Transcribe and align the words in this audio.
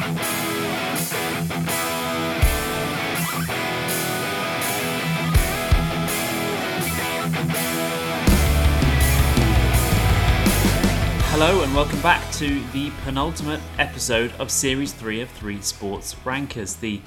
Hello 0.00 0.12
and 11.62 11.74
welcome 11.74 12.00
back 12.00 12.32
to 12.32 12.62
the 12.72 12.90
penultimate 13.04 13.60
episode 13.78 14.32
of 14.38 14.50
Series 14.50 14.94
3 14.94 15.20
of 15.20 15.28
3 15.32 15.60
Sports 15.60 16.16
Rankers, 16.24 16.76
the 16.76 17.02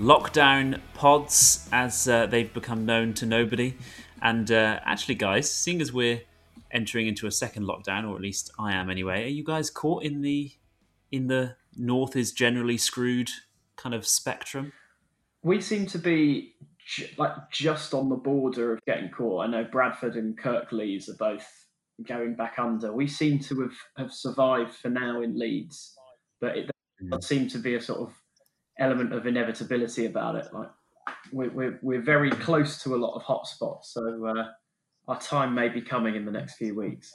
lockdown 0.00 0.80
pods 0.94 1.68
as 1.70 2.08
uh, 2.08 2.26
they've 2.26 2.52
become 2.52 2.84
known 2.84 3.14
to 3.14 3.24
nobody. 3.24 3.76
And 4.20 4.50
uh, 4.50 4.80
actually, 4.84 5.14
guys, 5.14 5.48
seeing 5.48 5.80
as 5.80 5.92
we're 5.92 6.22
entering 6.72 7.06
into 7.06 7.28
a 7.28 7.30
second 7.30 7.66
lockdown, 7.68 8.08
or 8.08 8.16
at 8.16 8.20
least 8.20 8.50
I 8.58 8.72
am 8.72 8.90
anyway, 8.90 9.26
are 9.26 9.28
you 9.28 9.44
guys 9.44 9.70
caught 9.70 10.02
in 10.02 10.22
the 10.22 10.50
in 11.12 11.28
the 11.28 11.54
North 11.76 12.16
is 12.16 12.32
generally 12.32 12.76
screwed 12.76 13.30
kind 13.76 13.94
of 13.94 14.06
spectrum? 14.06 14.72
We 15.42 15.60
seem 15.60 15.86
to 15.86 15.98
be 15.98 16.54
ju- 16.86 17.08
like 17.16 17.32
just 17.50 17.94
on 17.94 18.08
the 18.08 18.16
border 18.16 18.72
of 18.72 18.80
getting 18.86 19.10
caught. 19.10 19.44
I 19.44 19.46
know 19.48 19.64
Bradford 19.64 20.16
and 20.16 20.38
Kirklees 20.38 21.08
are 21.08 21.16
both 21.18 21.46
going 22.06 22.34
back 22.34 22.58
under. 22.58 22.92
We 22.92 23.06
seem 23.06 23.38
to 23.40 23.62
have, 23.62 23.76
have 23.96 24.12
survived 24.12 24.74
for 24.74 24.88
now 24.88 25.22
in 25.22 25.38
Leeds, 25.38 25.94
but 26.40 26.56
it 26.56 26.70
does 27.10 27.26
seem 27.26 27.48
to 27.48 27.58
be 27.58 27.74
a 27.74 27.80
sort 27.80 28.00
of 28.00 28.14
element 28.78 29.12
of 29.12 29.26
inevitability 29.26 30.06
about 30.06 30.36
it. 30.36 30.46
Like 30.52 30.70
we're, 31.32 31.50
we're, 31.50 31.78
we're 31.82 32.02
very 32.02 32.30
close 32.30 32.82
to 32.82 32.94
a 32.94 32.96
lot 32.96 33.14
of 33.14 33.22
hotspots, 33.22 33.84
so 33.84 34.26
uh, 34.26 34.44
our 35.08 35.20
time 35.20 35.54
may 35.54 35.68
be 35.68 35.80
coming 35.80 36.14
in 36.14 36.24
the 36.24 36.32
next 36.32 36.54
few 36.54 36.74
weeks. 36.76 37.12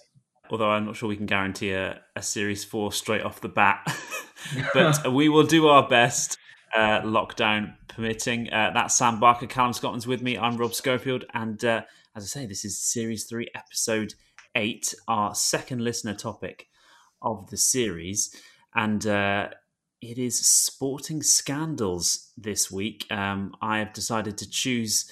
Although 0.50 0.72
I'm 0.72 0.86
not 0.86 0.96
sure 0.96 1.10
we 1.10 1.18
can 1.18 1.26
guarantee 1.26 1.72
a, 1.72 2.02
a 2.16 2.22
series 2.22 2.64
four 2.64 2.92
straight 2.92 3.24
off 3.24 3.42
the 3.42 3.50
bat, 3.50 3.86
but 4.73 5.14
we 5.14 5.30
will 5.30 5.44
do 5.44 5.68
our 5.68 5.88
best. 5.88 6.38
Uh, 6.76 7.02
lockdown 7.02 7.73
permitting. 7.88 8.52
Uh, 8.52 8.70
that's 8.73 8.94
Sam 8.94 9.22
Barker, 9.22 9.48
Callum 9.48 9.72
Scotland's 9.72 10.06
with 10.06 10.22
me. 10.22 10.38
I'm 10.38 10.58
Rob 10.58 10.73
Schofield, 10.73 11.23
and 11.34 11.64
uh, 11.64 11.84
as 12.14 12.23
I 12.23 12.28
say, 12.28 12.45
this 12.45 12.66
is 12.66 12.78
series 12.78 13.23
three, 13.23 13.48
episode 13.56 14.16
eight, 14.54 14.94
our 15.08 15.34
second 15.34 15.81
listener 15.81 16.14
topic 16.14 16.67
of 17.22 17.50
the 17.50 17.58
series, 17.58 18.36
and 18.76 19.08
uh, 19.08 19.48
it 20.02 20.17
is 20.17 20.39
sporting 20.39 21.23
scandals 21.23 22.32
this 22.38 22.72
week. 22.72 23.06
Um, 23.09 23.56
I 23.61 23.80
have 23.80 23.94
decided 23.94 24.38
to 24.39 24.50
choose 24.50 25.09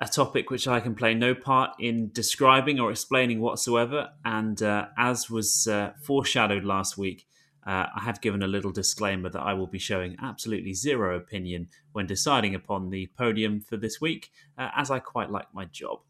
a 0.00 0.06
topic 0.06 0.50
which 0.50 0.66
I 0.66 0.80
can 0.80 0.94
play 0.94 1.14
no 1.14 1.34
part 1.34 1.72
in 1.78 2.10
describing 2.12 2.80
or 2.80 2.90
explaining 2.90 3.40
whatsoever, 3.40 4.10
and 4.24 4.60
uh, 4.62 4.86
as 4.96 5.28
was 5.28 5.66
uh, 5.66 5.92
foreshadowed 6.02 6.64
last 6.64 6.96
week. 6.96 7.26
Uh, 7.66 7.86
I 7.94 8.00
have 8.04 8.22
given 8.22 8.42
a 8.42 8.46
little 8.46 8.72
disclaimer 8.72 9.28
that 9.28 9.42
I 9.42 9.52
will 9.52 9.66
be 9.66 9.78
showing 9.78 10.16
absolutely 10.22 10.72
zero 10.72 11.16
opinion 11.16 11.68
when 11.92 12.06
deciding 12.06 12.54
upon 12.54 12.88
the 12.88 13.08
podium 13.18 13.60
for 13.60 13.76
this 13.76 14.00
week, 14.00 14.32
uh, 14.56 14.70
as 14.74 14.90
I 14.90 14.98
quite 14.98 15.30
like 15.30 15.52
my 15.52 15.66
job. 15.66 16.00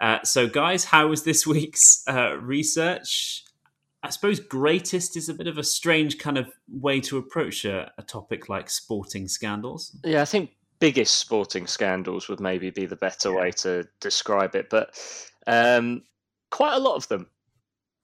Uh, 0.00 0.18
so, 0.24 0.48
guys, 0.48 0.86
how 0.86 1.06
was 1.06 1.22
this 1.22 1.46
week's 1.46 2.02
uh, 2.08 2.36
research? 2.38 3.44
I 4.02 4.10
suppose 4.10 4.40
greatest 4.40 5.16
is 5.16 5.28
a 5.28 5.34
bit 5.34 5.46
of 5.46 5.58
a 5.58 5.64
strange 5.64 6.18
kind 6.18 6.38
of 6.38 6.52
way 6.68 7.00
to 7.02 7.18
approach 7.18 7.64
a, 7.64 7.92
a 7.98 8.02
topic 8.02 8.48
like 8.48 8.68
sporting 8.68 9.28
scandals. 9.28 9.96
Yeah, 10.04 10.22
I 10.22 10.24
think 10.24 10.50
biggest 10.80 11.16
sporting 11.16 11.66
scandals 11.66 12.28
would 12.28 12.40
maybe 12.40 12.70
be 12.70 12.86
the 12.86 12.96
better 12.96 13.32
way 13.32 13.50
to 13.50 13.86
describe 14.00 14.54
it, 14.54 14.70
but 14.70 14.98
um, 15.46 16.02
quite 16.50 16.74
a 16.74 16.78
lot 16.78 16.96
of 16.96 17.08
them 17.08 17.26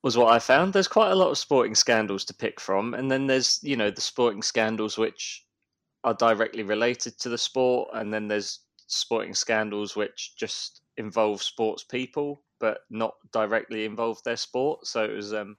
was 0.03 0.17
what 0.17 0.33
I 0.33 0.39
found. 0.39 0.72
There's 0.72 0.89
quite 0.89 1.12
a 1.12 1.17
lot 1.17 1.30
of 1.30 1.39
sporting 1.39 1.75
scandals 1.75 2.25
to 2.27 2.34
pick 2.34 2.61
from, 2.61 2.95
and 2.95 3.11
then 3.11 3.27
there's 3.27 3.61
you 3.62 3.77
know 3.77 3.91
the 3.91 4.00
sporting 4.00 4.42
scandals 4.42 4.98
which 4.98 5.45
are 6.05 6.14
directly 6.14 6.62
related 6.62 7.19
to 7.20 7.28
the 7.28 7.39
sport, 7.39 7.91
and 7.95 8.12
then 8.12 8.28
there's 8.28 8.61
sporting 8.86 9.34
scandals 9.34 9.97
which 9.97 10.34
just 10.36 10.83
involve 10.97 11.42
sports 11.42 11.83
people 11.83 12.45
but 12.64 12.79
not 12.89 13.14
directly 13.30 13.84
involve 13.84 14.23
their 14.24 14.39
sport. 14.39 14.86
So 14.86 15.05
it 15.05 15.13
was 15.14 15.34
um, 15.34 15.57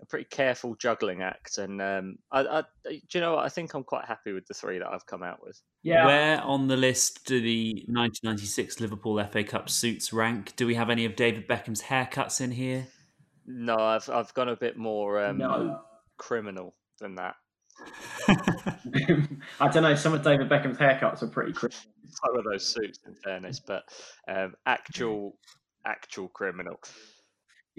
a 0.00 0.06
pretty 0.06 0.26
careful 0.30 0.74
juggling 0.76 1.22
act, 1.22 1.58
and 1.58 1.80
um, 1.80 2.16
I, 2.32 2.40
I, 2.40 2.62
do 2.84 3.00
you 3.12 3.20
know 3.20 3.34
what? 3.34 3.44
I 3.44 3.48
think 3.48 3.74
I'm 3.74 3.84
quite 3.84 4.04
happy 4.06 4.32
with 4.32 4.46
the 4.46 4.54
three 4.54 4.78
that 4.78 4.88
I've 4.88 5.06
come 5.06 5.22
out 5.22 5.42
with. 5.42 5.60
Yeah. 5.82 6.06
Where 6.06 6.40
on 6.42 6.68
the 6.68 6.76
list 6.76 7.26
do 7.26 7.40
the 7.40 7.72
1996 7.88 8.80
Liverpool 8.80 9.22
FA 9.30 9.44
Cup 9.44 9.68
suits 9.68 10.12
rank? 10.12 10.54
Do 10.56 10.66
we 10.66 10.74
have 10.74 10.90
any 10.90 11.04
of 11.04 11.16
David 11.16 11.46
Beckham's 11.46 11.82
haircuts 11.82 12.40
in 12.40 12.52
here? 12.52 12.86
No, 13.46 13.76
I've 13.76 14.08
I've 14.08 14.32
gone 14.34 14.48
a 14.48 14.56
bit 14.56 14.76
more 14.76 15.24
um, 15.24 15.38
No. 15.38 15.80
criminal 16.18 16.74
than 17.00 17.16
that. 17.16 17.34
I 19.60 19.68
don't 19.68 19.82
know. 19.82 19.94
Some 19.94 20.14
of 20.14 20.22
David 20.22 20.48
Beckham's 20.48 20.78
haircuts 20.78 21.22
are 21.22 21.28
pretty 21.28 21.52
criminal. 21.52 21.80
Some 22.08 22.36
of 22.36 22.44
those 22.44 22.66
suits, 22.66 22.98
in 23.06 23.14
fairness, 23.14 23.60
but 23.60 23.84
um, 24.28 24.54
actual 24.66 25.36
actual 25.86 26.28
criminal. 26.28 26.80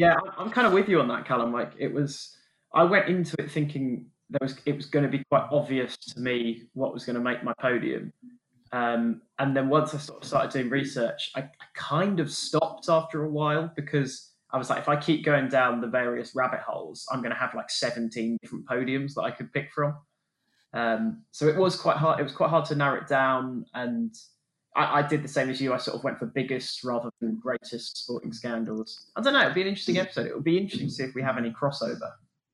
Yeah, 0.02 0.18
I'm- 0.38 0.50
kind 0.50 0.66
of 0.66 0.74
with 0.74 0.90
you 0.90 1.00
on 1.00 1.08
that, 1.10 1.26
Callum. 1.26 1.52
Like 1.54 1.74
it 1.78 1.94
was, 1.94 2.36
I 2.74 2.84
went 2.84 3.08
into 3.08 3.36
it 3.40 3.52
thinking 3.52 4.08
there 4.32 4.40
was 4.42 4.56
it 4.66 4.76
was 4.76 4.88
going 4.88 5.04
to 5.04 5.16
be 5.18 5.24
quite 5.30 5.48
obvious 5.52 5.96
to 5.98 6.20
me 6.20 6.64
what 6.74 6.92
was 6.94 7.06
going 7.06 7.18
to 7.18 7.22
make 7.22 7.44
my 7.44 7.54
podium, 7.60 8.12
um, 8.72 9.22
and 9.38 9.56
then 9.56 9.70
once 9.70 9.94
I 9.94 10.00
sort 10.00 10.24
of 10.24 10.28
started 10.28 10.52
doing 10.52 10.70
research, 10.70 11.30
I, 11.36 11.42
I 11.42 11.66
kind 11.76 12.20
of 12.20 12.32
stopped 12.32 12.90
after 12.90 13.26
a 13.26 13.30
while 13.30 13.72
because 13.76 14.32
I 14.52 14.58
was 14.58 14.70
like, 14.72 14.80
if 14.80 14.90
I 14.90 14.96
keep 14.96 15.24
going 15.24 15.50
down 15.50 15.82
the 15.82 15.88
various 15.88 16.34
rabbit 16.36 16.62
holes, 16.62 17.06
I'm 17.12 17.20
going 17.22 17.34
to 17.34 17.38
have 17.38 17.54
like 17.54 17.70
17 17.70 18.38
different 18.42 18.66
podiums 18.66 19.14
that 19.14 19.22
I 19.22 19.32
could 19.32 19.54
pick 19.54 19.72
from. 19.72 19.96
Um, 20.74 21.24
so 21.32 21.48
it 21.48 21.56
was 21.56 21.76
quite 21.76 21.98
hard. 21.98 22.20
It 22.20 22.24
was 22.24 22.32
quite 22.34 22.50
hard 22.50 22.66
to 22.66 22.76
narrow 22.76 23.00
it 23.02 23.08
down, 23.08 23.66
and 23.76 24.16
I, 24.76 25.00
I 25.00 25.02
did 25.02 25.24
the 25.24 25.28
same 25.28 25.50
as 25.50 25.62
you. 25.62 25.74
I 25.74 25.78
sort 25.78 25.98
of 25.98 26.04
went 26.04 26.20
for 26.20 26.28
biggest 26.28 26.84
rather 26.84 27.10
than 27.20 27.40
greatest 27.40 27.98
sporting 27.98 28.32
scandals. 28.32 29.08
I 29.16 29.22
don't 29.22 29.34
know. 29.34 29.42
It'll 29.42 29.54
be 29.54 29.62
an 29.62 29.68
interesting 29.68 29.98
episode. 29.98 30.28
It 30.28 30.34
will 30.34 30.42
be 30.42 30.58
interesting 30.58 30.88
to 30.88 30.94
see 30.94 31.04
if 31.04 31.16
we 31.16 31.22
have 31.22 31.38
any 31.38 31.52
crossover. 31.52 32.12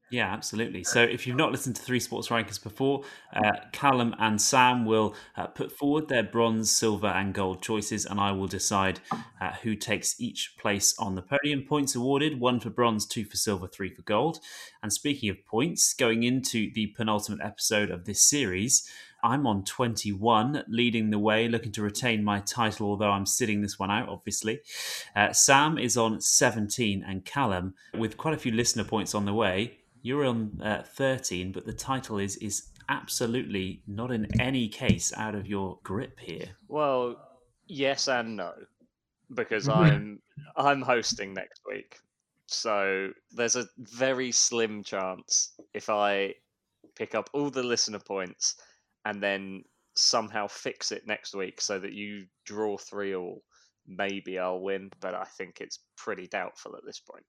Yeah, 0.09 0.31
absolutely. 0.31 0.85
So 0.85 1.01
if 1.01 1.27
you've 1.27 1.35
not 1.35 1.51
listened 1.51 1.75
to 1.75 1.81
Three 1.81 1.99
Sports 1.99 2.31
Rankers 2.31 2.57
before, 2.57 3.03
uh, 3.35 3.57
Callum 3.73 4.15
and 4.19 4.41
Sam 4.41 4.85
will 4.85 5.15
uh, 5.35 5.47
put 5.47 5.69
forward 5.69 6.07
their 6.07 6.23
bronze, 6.23 6.71
silver, 6.71 7.07
and 7.07 7.33
gold 7.33 7.61
choices, 7.61 8.05
and 8.05 8.17
I 8.17 8.31
will 8.31 8.47
decide 8.47 9.01
uh, 9.41 9.51
who 9.63 9.75
takes 9.75 10.19
each 10.19 10.55
place 10.57 10.97
on 10.97 11.15
the 11.15 11.21
podium. 11.21 11.63
Points 11.63 11.93
awarded 11.93 12.39
one 12.39 12.61
for 12.61 12.69
bronze, 12.69 13.05
two 13.05 13.25
for 13.25 13.35
silver, 13.35 13.67
three 13.67 13.93
for 13.93 14.01
gold. 14.03 14.39
And 14.81 14.93
speaking 14.93 15.29
of 15.29 15.45
points, 15.45 15.93
going 15.93 16.23
into 16.23 16.71
the 16.73 16.87
penultimate 16.95 17.45
episode 17.45 17.91
of 17.91 18.05
this 18.05 18.21
series, 18.21 18.89
I'm 19.23 19.47
on 19.47 19.63
21, 19.63 20.63
leading 20.67 21.09
the 21.09 21.19
way, 21.19 21.47
looking 21.47 21.71
to 21.73 21.81
retain 21.81 22.23
my 22.23 22.39
title, 22.39 22.87
although 22.87 23.11
I'm 23.11 23.25
sitting 23.25 23.61
this 23.61 23.79
one 23.79 23.91
out, 23.91 24.09
obviously. 24.09 24.61
Uh, 25.15 25.33
Sam 25.33 25.77
is 25.77 25.97
on 25.97 26.21
17, 26.21 27.03
and 27.07 27.25
Callum, 27.25 27.73
with 27.97 28.17
quite 28.17 28.33
a 28.33 28.37
few 28.37 28.51
listener 28.51 28.83
points 28.83 29.15
on 29.15 29.25
the 29.25 29.33
way, 29.33 29.79
you're 30.01 30.25
on 30.25 30.61
uh, 30.63 30.83
13, 30.83 31.51
but 31.51 31.65
the 31.65 31.73
title 31.73 32.19
is 32.19 32.37
is 32.37 32.69
absolutely 32.89 33.81
not 33.87 34.11
in 34.11 34.27
any 34.39 34.69
case 34.69 35.11
out 35.17 35.35
of 35.35 35.47
your 35.47 35.79
grip 35.83 36.19
here. 36.19 36.45
Well, 36.67 37.17
yes 37.67 38.07
and 38.07 38.37
no, 38.37 38.53
because 39.33 39.67
I'm 39.83 40.21
I'm 40.55 40.81
hosting 40.81 41.33
next 41.33 41.61
week, 41.67 41.99
so 42.45 43.09
there's 43.31 43.55
a 43.55 43.67
very 43.77 44.31
slim 44.31 44.83
chance 44.83 45.51
if 45.73 45.89
I 45.89 46.35
pick 46.95 47.13
up 47.13 47.29
all 47.33 47.49
the 47.49 47.63
listener 47.63 47.99
points 47.99 48.55
and 49.07 49.23
then 49.23 49.63
somehow 49.95 50.47
fix 50.47 50.91
it 50.91 51.07
next 51.07 51.33
week 51.33 51.61
so 51.61 51.79
that 51.79 51.93
you 51.93 52.25
draw 52.45 52.77
three 52.77 53.15
all, 53.15 53.41
maybe 53.87 54.37
I'll 54.37 54.59
win, 54.59 54.91
but 54.99 55.15
I 55.15 55.23
think 55.23 55.61
it's 55.61 55.79
pretty 55.95 56.27
doubtful 56.27 56.75
at 56.75 56.83
this 56.85 56.99
point. 56.99 57.25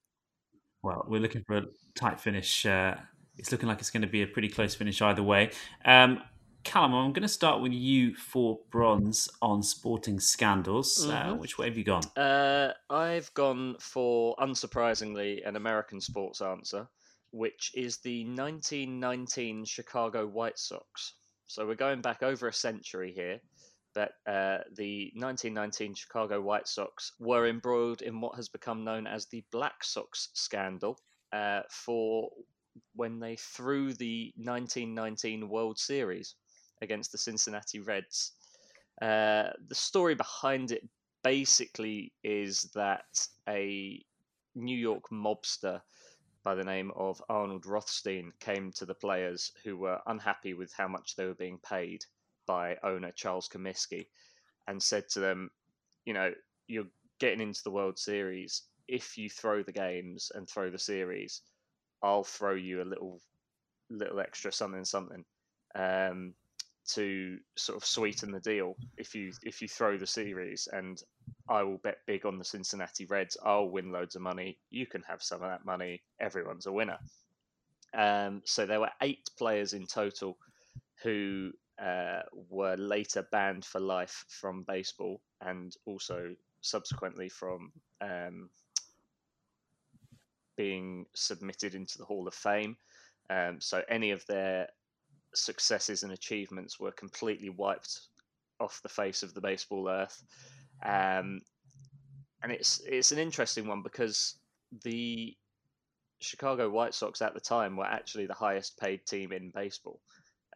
Well, 0.83 1.05
we're 1.09 1.21
looking 1.21 1.45
for 1.47 1.57
a 1.59 1.63
tight 1.95 2.21
finish. 2.21 2.67
Uh, 2.67 2.97
it's 3.37 3.53
looking 3.53 3.69
like 3.69 3.79
it's 3.79 3.91
going 3.91 4.03
to 4.03 4.09
be 4.09 4.23
a 4.23 4.27
pretty 4.27 4.49
close 4.49 4.75
finish 4.75 5.01
either 5.01 5.23
way. 5.23 5.51
Um, 5.85 6.21
Callum, 6.65 6.93
I'm 6.95 7.13
going 7.13 7.23
to 7.23 7.29
start 7.29 7.63
with 7.63 7.73
you 7.73 8.15
for 8.17 8.59
bronze 8.71 9.29
on 9.41 9.63
sporting 9.63 10.19
scandals. 10.19 11.09
Uh, 11.09 11.27
Mhm. 11.27 11.39
which 11.39 11.57
way 11.57 11.67
have 11.69 11.79
you 11.79 11.85
gone? 11.85 12.03
Uh, 12.17 12.73
I've 12.91 13.33
gone 13.35 13.77
for, 13.79 14.35
unsurprisingly, 14.37 15.47
an 15.49 15.55
American 15.57 16.01
sports 16.01 16.43
answer, 16.43 16.89
which 17.31 17.71
is 17.75 17.99
the 17.99 18.25
1919 18.25 19.65
Chicago 19.65 20.27
White 20.27 20.59
Sox. 20.59 21.15
So 21.49 21.67
we're 21.67 21.77
going 21.77 22.03
back 22.03 22.23
over 22.23 22.47
a 22.47 22.53
century 22.53 23.11
here, 23.11 23.41
but 23.95 24.13
uh, 24.27 24.59
the 24.77 25.11
1919 25.15 25.95
Chicago 25.95 26.43
White 26.43 26.69
Sox 26.69 27.13
were 27.19 27.49
embroiled 27.49 28.03
in 28.03 28.21
what 28.21 28.37
has 28.37 28.51
become 28.51 28.85
known 28.85 29.07
as 29.07 29.27
the 29.27 29.43
Black 29.51 29.83
Sox 29.83 30.29
scandal 30.35 31.01
uh, 31.33 31.63
for 31.71 32.29
when 32.95 33.19
they 33.19 33.35
threw 33.37 33.95
the 33.95 34.31
1919 34.37 35.49
World 35.49 35.79
Series 35.79 36.35
against 36.83 37.13
the 37.13 37.19
Cincinnati 37.19 37.81
Reds. 37.81 38.33
Uh, 39.01 39.49
the 39.69 39.75
story 39.75 40.15
behind 40.15 40.71
it 40.71 40.87
basically 41.25 42.13
is 42.23 42.65
that 42.75 43.27
a 43.49 44.05
New 44.55 44.77
York 44.77 45.05
mobster 45.11 45.81
by 46.45 46.55
the 46.55 46.65
name 46.65 46.91
of 46.97 47.23
Arnold 47.29 47.67
Rothstein 47.67 48.33
came 48.41 48.73
to 48.73 48.87
the 48.87 48.95
players 48.95 49.53
who 49.65 49.77
were 49.77 50.01
unhappy 50.07 50.55
with 50.55 50.73
how 50.73 50.89
much 50.89 51.17
they 51.17 51.27
were 51.27 51.35
being 51.35 51.59
paid 51.59 52.05
by 52.47 52.77
owner 52.83 53.13
Charles 53.13 53.49
Comiskey 53.49 54.07
and 54.67 54.83
said 54.83 55.09
to 55.11 55.21
them, 55.21 55.51
you 56.05 56.15
know, 56.15 56.33
you're 56.67 56.87
getting 57.19 57.41
into 57.41 57.63
the 57.63 57.71
World 57.71 57.99
Series. 57.99 58.63
If 58.87 59.19
you 59.19 59.29
throw 59.29 59.63
the 59.63 59.73
games 59.73 60.33
and 60.35 60.49
throw 60.49 60.71
the 60.71 60.79
series, 60.79 61.43
I'll 62.03 62.25
throw 62.25 62.55
you 62.55 62.83
a 62.83 62.85
little 62.85 63.21
little 63.91 64.21
extra 64.21 64.53
something 64.53 64.85
something 64.85 65.25
um, 65.75 66.35
to 66.89 67.39
sort 67.57 67.77
of 67.77 67.85
sweeten 67.85 68.31
the 68.31 68.41
deal 68.41 68.75
if 68.97 69.15
you 69.15 69.33
if 69.43 69.61
you 69.61 69.69
throw 69.69 69.99
the 69.99 70.07
series 70.07 70.69
and 70.73 71.03
I 71.49 71.63
will 71.63 71.79
bet 71.79 71.99
big 72.07 72.27
on 72.27 72.39
the 72.39 72.45
Cincinnati 72.45 73.07
Reds. 73.07 73.37
I'll 73.45 73.69
win 73.69 73.93
loads 73.93 74.17
of 74.17 74.23
money. 74.23 74.59
You 74.71 74.87
can 74.87 75.03
have 75.03 75.23
some 75.23 75.43
of 75.43 75.51
that 75.51 75.65
money. 75.65 76.03
Everyone's 76.21 76.67
a 76.67 76.73
winner. 76.73 76.99
Um, 77.95 78.43
so 78.45 78.67
there 78.67 78.81
were 78.81 78.91
eight 79.03 79.31
players 79.39 79.73
in 79.73 79.87
total 79.87 80.37
who 81.03 81.53
uh, 81.83 82.21
were 82.51 82.77
later 82.77 83.27
banned 83.31 83.65
for 83.65 83.81
life 83.81 84.25
from 84.29 84.65
baseball 84.65 85.21
and 85.41 85.75
also 85.87 86.35
subsequently 86.61 87.29
from 87.29 87.73
um, 88.01 88.51
being 90.57 91.07
submitted 91.15 91.75
into 91.75 91.99
the 91.99 92.05
Hall 92.05 92.27
of 92.27 92.35
Fame. 92.35 92.77
Um, 93.31 93.61
so 93.61 93.83
any 93.89 94.11
of 94.11 94.27
their 94.27 94.69
successes 95.35 96.03
and 96.03 96.13
achievements 96.13 96.81
were 96.81 96.93
completely 96.93 97.51
wiped 97.51 98.01
off 98.61 98.81
the 98.83 98.89
face 98.89 99.23
of 99.23 99.35
the 99.35 99.41
baseball 99.41 99.89
earth. 99.89 100.23
Um, 100.85 101.41
and 102.43 102.53
it's 102.53 102.81
it's 102.87 103.13
an 103.13 103.19
interesting 103.19 103.67
one 103.67 103.83
because 103.83 104.39
the 104.85 105.37
Chicago 106.21 106.69
White 106.69 106.95
Sox 106.95 107.23
at 107.23 107.35
the 107.35 107.41
time 107.41 107.77
were 107.77 107.85
actually 107.85 108.27
the 108.27 108.35
highest 108.35 108.79
paid 108.79 109.05
team 109.07 109.33
in 109.33 109.51
baseball, 109.55 110.01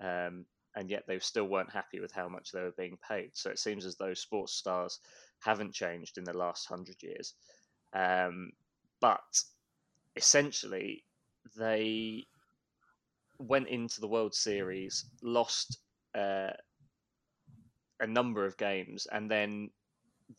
um, 0.00 0.44
and 0.76 0.90
yet 0.90 1.04
they 1.06 1.18
still 1.18 1.46
weren't 1.46 1.72
happy 1.72 2.00
with 2.00 2.12
how 2.12 2.28
much 2.28 2.52
they 2.52 2.60
were 2.60 2.74
being 2.76 2.98
paid. 3.08 3.30
So 3.34 3.50
it 3.50 3.58
seems 3.58 3.84
as 3.84 3.96
though 3.96 4.14
sports 4.14 4.52
stars 4.52 4.98
haven't 5.40 5.74
changed 5.74 6.18
in 6.18 6.24
the 6.24 6.36
last 6.36 6.66
hundred 6.66 7.02
years, 7.02 7.34
um, 7.92 8.52
but 9.00 9.20
essentially 10.16 11.04
they 11.56 12.26
went 13.42 13.68
into 13.68 14.00
the 14.00 14.08
World 14.08 14.34
Series, 14.34 15.04
lost 15.22 15.78
uh, 16.14 16.50
a 18.00 18.06
number 18.06 18.44
of 18.44 18.56
games, 18.56 19.06
and 19.12 19.30
then 19.30 19.70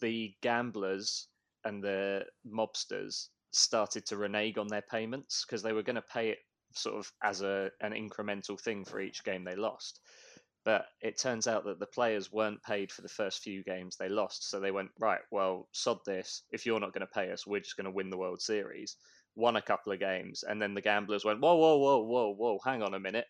the 0.02 0.34
gamblers 0.42 1.28
and 1.66 1.84
the 1.84 2.26
mobsters 2.46 3.30
started 3.52 4.06
to 4.08 4.18
renege 4.18 4.58
on 4.58 4.68
their 4.68 4.82
payments 4.82 5.46
because 5.46 5.62
they 5.62 5.74
were 5.74 5.84
going 5.84 5.96
to 5.96 6.02
pay 6.02 6.30
it 6.30 6.40
sort 6.76 6.96
of 6.96 7.12
as 7.22 7.42
a 7.42 7.70
an 7.82 7.92
incremental 7.92 8.60
thing 8.60 8.84
for 8.84 9.00
each 9.00 9.24
game 9.24 9.44
they 9.44 9.56
lost. 9.56 10.00
But 10.66 10.86
it 11.02 11.20
turns 11.20 11.46
out 11.46 11.66
that 11.66 11.80
the 11.80 11.86
players 11.86 12.32
weren't 12.32 12.64
paid 12.64 12.92
for 12.92 13.02
the 13.02 13.10
first 13.10 13.44
few 13.44 13.64
games 13.64 13.98
they 13.98 14.08
lost. 14.08 14.50
So 14.50 14.60
they 14.60 14.72
went, 14.72 14.92
right, 14.98 15.20
well, 15.30 15.68
sod 15.74 16.00
this. 16.06 16.44
If 16.52 16.66
you're 16.66 16.80
not 16.80 16.94
going 16.94 17.06
to 17.06 17.14
pay 17.14 17.32
us, 17.32 17.46
we're 17.46 17.60
just 17.60 17.76
going 17.76 17.86
to 17.86 17.92
win 17.92 18.10
the 18.10 18.18
World 18.18 18.42
Series. 18.42 18.96
Won 19.36 19.56
a 19.56 19.62
couple 19.62 19.92
of 19.92 20.00
games. 20.00 20.44
And 20.44 20.62
then 20.62 20.74
the 20.74 20.82
gamblers 20.82 21.26
went, 21.26 21.42
whoa, 21.42 21.56
whoa, 21.56 21.78
whoa, 21.78 22.04
whoa, 22.04 22.34
whoa, 22.34 22.60
hang 22.64 22.84
on 22.84 22.94
a 22.94 23.00
minute 23.00 23.26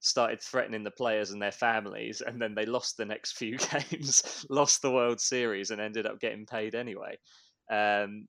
started 0.00 0.40
threatening 0.40 0.84
the 0.84 0.90
players 0.90 1.30
and 1.30 1.42
their 1.42 1.52
families, 1.52 2.20
and 2.20 2.40
then 2.40 2.54
they 2.54 2.66
lost 2.66 2.96
the 2.96 3.04
next 3.04 3.32
few 3.36 3.56
games, 3.58 4.46
lost 4.50 4.82
the 4.82 4.90
World 4.90 5.20
Series, 5.20 5.70
and 5.70 5.80
ended 5.80 6.06
up 6.06 6.20
getting 6.20 6.46
paid 6.46 6.74
anyway. 6.74 7.16
Um, 7.70 8.26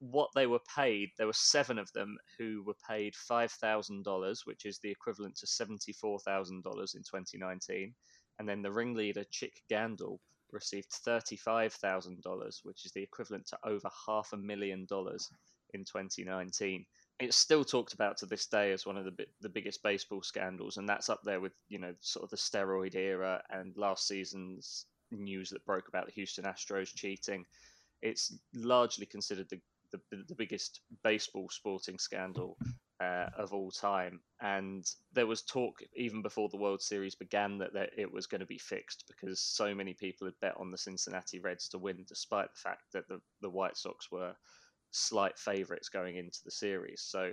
what 0.00 0.30
they 0.34 0.46
were 0.46 0.60
paid, 0.74 1.10
there 1.18 1.26
were 1.26 1.32
seven 1.32 1.78
of 1.78 1.92
them 1.92 2.16
who 2.38 2.62
were 2.64 2.76
paid 2.88 3.14
$5,000, 3.30 4.36
which 4.44 4.64
is 4.64 4.78
the 4.78 4.90
equivalent 4.90 5.36
to 5.36 5.46
$74,000 5.46 6.50
in 6.50 6.62
2019. 6.62 7.94
And 8.38 8.48
then 8.48 8.62
the 8.62 8.70
ringleader, 8.70 9.24
Chick 9.30 9.54
Gandil, 9.70 10.18
received 10.52 10.90
$35,000, 11.04 12.58
which 12.62 12.86
is 12.86 12.92
the 12.92 13.02
equivalent 13.02 13.46
to 13.48 13.58
over 13.64 13.90
half 14.06 14.32
a 14.32 14.36
million 14.36 14.86
dollars 14.88 15.28
in 15.74 15.84
2019 15.84 16.84
it's 17.20 17.36
still 17.36 17.64
talked 17.64 17.94
about 17.94 18.16
to 18.18 18.26
this 18.26 18.46
day 18.46 18.72
as 18.72 18.86
one 18.86 18.96
of 18.96 19.04
the 19.04 19.26
the 19.40 19.48
biggest 19.48 19.82
baseball 19.82 20.22
scandals, 20.22 20.76
and 20.76 20.88
that's 20.88 21.08
up 21.08 21.20
there 21.24 21.40
with 21.40 21.52
you 21.68 21.78
know 21.78 21.94
sort 22.00 22.24
of 22.24 22.30
the 22.30 22.36
steroid 22.36 22.94
era 22.94 23.42
and 23.50 23.76
last 23.76 24.06
season's 24.06 24.86
news 25.10 25.50
that 25.50 25.64
broke 25.64 25.88
about 25.88 26.06
the 26.06 26.12
Houston 26.12 26.44
Astros 26.44 26.94
cheating. 26.94 27.44
It's 28.02 28.38
largely 28.54 29.06
considered 29.06 29.48
the 29.50 29.60
the, 29.90 30.00
the 30.28 30.34
biggest 30.34 30.80
baseball 31.02 31.48
sporting 31.50 31.98
scandal 31.98 32.58
uh, 33.00 33.26
of 33.36 33.52
all 33.52 33.72
time, 33.72 34.20
and 34.40 34.84
there 35.12 35.26
was 35.26 35.42
talk 35.42 35.82
even 35.96 36.22
before 36.22 36.48
the 36.50 36.58
World 36.58 36.82
Series 36.82 37.16
began 37.16 37.58
that, 37.58 37.72
that 37.72 37.90
it 37.96 38.12
was 38.12 38.26
going 38.26 38.40
to 38.40 38.46
be 38.46 38.58
fixed 38.58 39.04
because 39.08 39.40
so 39.40 39.74
many 39.74 39.94
people 39.94 40.26
had 40.26 40.38
bet 40.40 40.54
on 40.58 40.70
the 40.70 40.78
Cincinnati 40.78 41.40
Reds 41.40 41.68
to 41.70 41.78
win, 41.78 42.04
despite 42.06 42.52
the 42.52 42.60
fact 42.60 42.82
that 42.92 43.08
the 43.08 43.18
the 43.40 43.50
White 43.50 43.76
Sox 43.76 44.12
were 44.12 44.34
slight 44.90 45.38
favourites 45.38 45.88
going 45.88 46.16
into 46.16 46.38
the 46.44 46.50
series. 46.50 47.02
So 47.02 47.32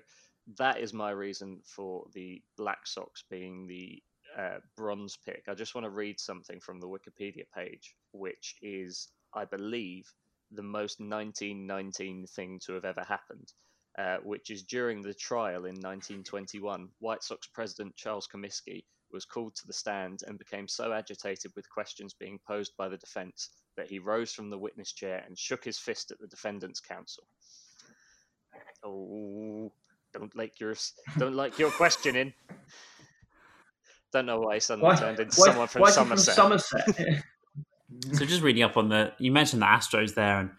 that 0.58 0.80
is 0.80 0.94
my 0.94 1.12
reason 1.12 1.60
for 1.66 2.06
the 2.14 2.42
Black 2.58 2.86
Sox 2.86 3.24
being 3.30 3.68
the 3.68 4.02
uh, 4.38 4.60
bronze 4.76 5.18
pick. 5.26 5.44
I 5.48 5.54
just 5.54 5.76
want 5.76 5.86
to 5.86 5.90
read 5.92 6.20
something 6.20 6.60
from 6.60 6.80
the 6.80 6.88
Wikipedia 6.88 7.46
page, 7.56 7.96
which 8.12 8.56
is, 8.62 9.08
I 9.34 9.46
believe, 9.46 10.12
the 10.52 10.64
most 10.64 11.00
1919 11.00 12.28
thing 12.28 12.60
to 12.66 12.74
have 12.74 12.86
ever 12.86 13.04
happened. 13.04 13.54
Uh, 13.98 14.18
which 14.26 14.50
is 14.52 14.64
during 14.64 15.02
the 15.02 15.14
trial 15.14 15.64
in 15.64 15.76
1921, 15.76 16.90
White 17.00 17.24
Sox 17.24 17.48
president 17.48 17.96
Charles 17.96 18.28
Comiskey 18.28 18.84
was 19.16 19.26
called 19.26 19.56
to 19.56 19.66
the 19.66 19.74
stand 19.74 20.20
and 20.28 20.38
became 20.38 20.68
so 20.68 20.92
agitated 20.92 21.52
with 21.56 21.70
questions 21.70 22.14
being 22.14 22.38
posed 22.46 22.74
by 22.78 22.90
the 22.90 22.98
defense 22.98 23.50
that 23.78 23.88
he 23.88 23.98
rose 23.98 24.34
from 24.34 24.50
the 24.50 24.58
witness 24.58 24.92
chair 24.92 25.24
and 25.26 25.40
shook 25.40 25.64
his 25.64 25.80
fist 25.80 26.12
at 26.12 26.20
the 26.20 26.28
defendant's 26.28 26.82
counsel. 26.82 27.24
Oh, 28.84 29.72
don't 30.14 30.36
like 30.36 30.60
your 30.60 30.76
don't 31.18 31.36
like 31.36 31.58
your 31.58 31.72
questioning. 31.72 32.34
Don't 34.14 34.26
know 34.26 34.40
why 34.40 34.56
he 34.56 34.60
suddenly 34.60 34.90
why, 34.90 34.96
turned 34.96 35.20
into 35.20 35.40
why, 35.40 35.48
someone 35.48 35.68
from 35.68 35.86
Somerset. 35.88 36.36
From 36.36 36.60
Somerset? 36.60 37.24
so 38.14 38.26
just 38.26 38.42
reading 38.44 38.64
up 38.64 38.78
on 38.78 38.90
the 38.90 39.14
you 39.18 39.32
mentioned 39.32 39.62
the 39.62 39.66
Astros 39.66 40.14
there, 40.14 40.40
and 40.40 40.50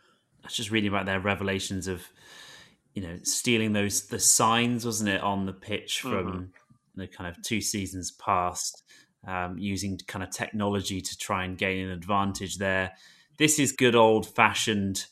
I 0.42 0.46
was 0.46 0.54
just 0.54 0.70
reading 0.70 0.88
about 0.88 1.06
their 1.06 1.20
revelations 1.20 1.86
of 1.86 2.02
you 2.94 3.02
know 3.02 3.18
stealing 3.22 3.72
those 3.74 4.08
the 4.08 4.18
signs, 4.18 4.84
wasn't 4.84 5.10
it, 5.10 5.22
on 5.22 5.46
the 5.46 5.52
pitch 5.52 6.00
from 6.00 6.26
mm-hmm. 6.26 6.44
The 6.96 7.06
kind 7.06 7.28
of 7.28 7.42
two 7.42 7.60
seasons 7.60 8.10
past, 8.10 8.82
um, 9.26 9.58
using 9.58 9.98
kind 10.06 10.22
of 10.22 10.30
technology 10.30 11.00
to 11.00 11.18
try 11.18 11.44
and 11.44 11.58
gain 11.58 11.86
an 11.86 11.92
advantage 11.92 12.58
there. 12.58 12.92
This 13.38 13.58
is 13.58 13.72
good 13.72 13.94
old 13.94 14.26
fashioned 14.26 15.06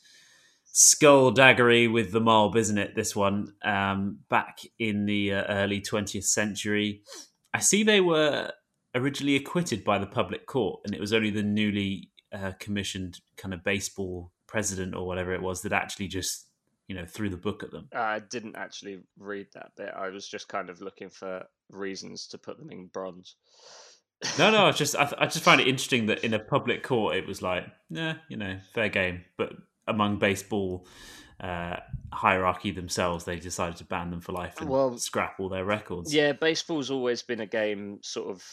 skulldaggery 0.73 1.91
with 1.91 2.13
the 2.13 2.21
mob, 2.21 2.57
isn't 2.57 2.79
it? 2.79 2.95
This 2.95 3.15
one 3.15 3.55
um, 3.65 4.19
back 4.29 4.61
in 4.79 5.07
the 5.07 5.35
uh, 5.35 5.45
early 5.45 5.81
20th 5.81 6.25
century. 6.25 7.03
I 7.53 7.61
see 7.61 7.83
they 7.83 8.01
were 8.01 8.51
originally 8.95 9.37
acquitted 9.37 9.85
by 9.85 9.99
the 9.99 10.07
public 10.07 10.47
court, 10.47 10.81
and 10.85 10.95
it 10.95 11.01
was 11.01 11.13
only 11.13 11.31
the 11.31 11.43
newly 11.43 12.11
uh, 12.33 12.53
commissioned 12.59 13.21
kind 13.37 13.55
of 13.55 13.63
baseball 13.63 14.33
president 14.47 14.95
or 14.95 15.07
whatever 15.07 15.33
it 15.33 15.43
was 15.43 15.63
that 15.63 15.73
actually 15.73 16.09
just 16.09 16.47
you 16.89 16.95
know 16.95 17.07
threw 17.07 17.31
the 17.31 17.37
book 17.37 17.63
at 17.63 17.71
them. 17.71 17.89
I 17.95 18.21
didn't 18.21 18.57
actually 18.57 19.01
read 19.19 19.47
that 19.55 19.73
bit. 19.77 19.93
I 19.97 20.09
was 20.11 20.29
just 20.29 20.49
kind 20.49 20.71
of 20.71 20.81
looking 20.81 21.11
for 21.11 21.45
reasons 21.71 22.27
to 22.29 22.39
put 22.39 22.59
them 22.59 22.71
in 22.71 22.87
bronze. 22.87 23.37
no, 24.39 24.51
no, 24.51 24.67
I 24.67 24.71
just 24.73 24.97
I, 24.97 25.13
I, 25.19 25.27
just 25.27 25.45
find 25.45 25.61
it 25.61 25.69
interesting 25.69 26.07
that 26.07 26.25
in 26.25 26.35
a 26.35 26.39
public 26.39 26.83
court 26.83 27.17
it 27.17 27.27
was 27.27 27.43
like, 27.43 27.67
yeah, 27.91 28.15
you 28.29 28.37
know, 28.37 28.59
fair 28.73 28.89
game, 28.89 29.25
but 29.37 29.53
among 29.87 30.19
baseball 30.19 30.87
uh, 31.41 31.77
hierarchy 32.13 32.71
themselves, 32.71 33.25
they 33.25 33.37
decided 33.37 33.77
to 33.77 33.85
ban 33.85 34.11
them 34.11 34.21
for 34.21 34.33
life 34.33 34.61
and 34.61 34.69
well, 34.69 34.97
scrap 34.99 35.41
all 35.41 35.49
their 35.49 35.65
records. 35.65 36.15
Yeah, 36.15 36.33
baseball's 36.33 36.91
always 36.91 37.23
been 37.23 37.41
a 37.41 37.47
game 37.47 37.99
sort 38.03 38.31
of 38.31 38.45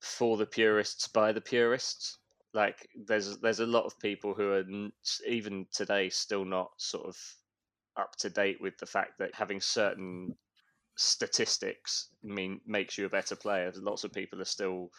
for 0.00 0.36
the 0.36 0.46
purists 0.46 1.08
by 1.08 1.32
the 1.32 1.40
purists. 1.40 2.18
Like 2.52 2.88
there's 3.06 3.38
there's 3.38 3.60
a 3.60 3.66
lot 3.66 3.84
of 3.84 3.98
people 4.00 4.34
who 4.34 4.52
are 4.52 4.64
even 5.26 5.66
today 5.72 6.08
still 6.08 6.44
not 6.44 6.70
sort 6.78 7.06
of 7.06 7.16
up 8.00 8.16
to 8.16 8.30
date 8.30 8.58
with 8.60 8.76
the 8.78 8.86
fact 8.86 9.18
that 9.18 9.34
having 9.34 9.60
certain 9.60 10.34
statistics 10.96 12.08
mean 12.22 12.60
makes 12.66 12.98
you 12.98 13.06
a 13.06 13.10
better 13.10 13.36
player. 13.36 13.72
Lots 13.76 14.04
of 14.04 14.12
people 14.12 14.40
are 14.40 14.46
still 14.46 14.90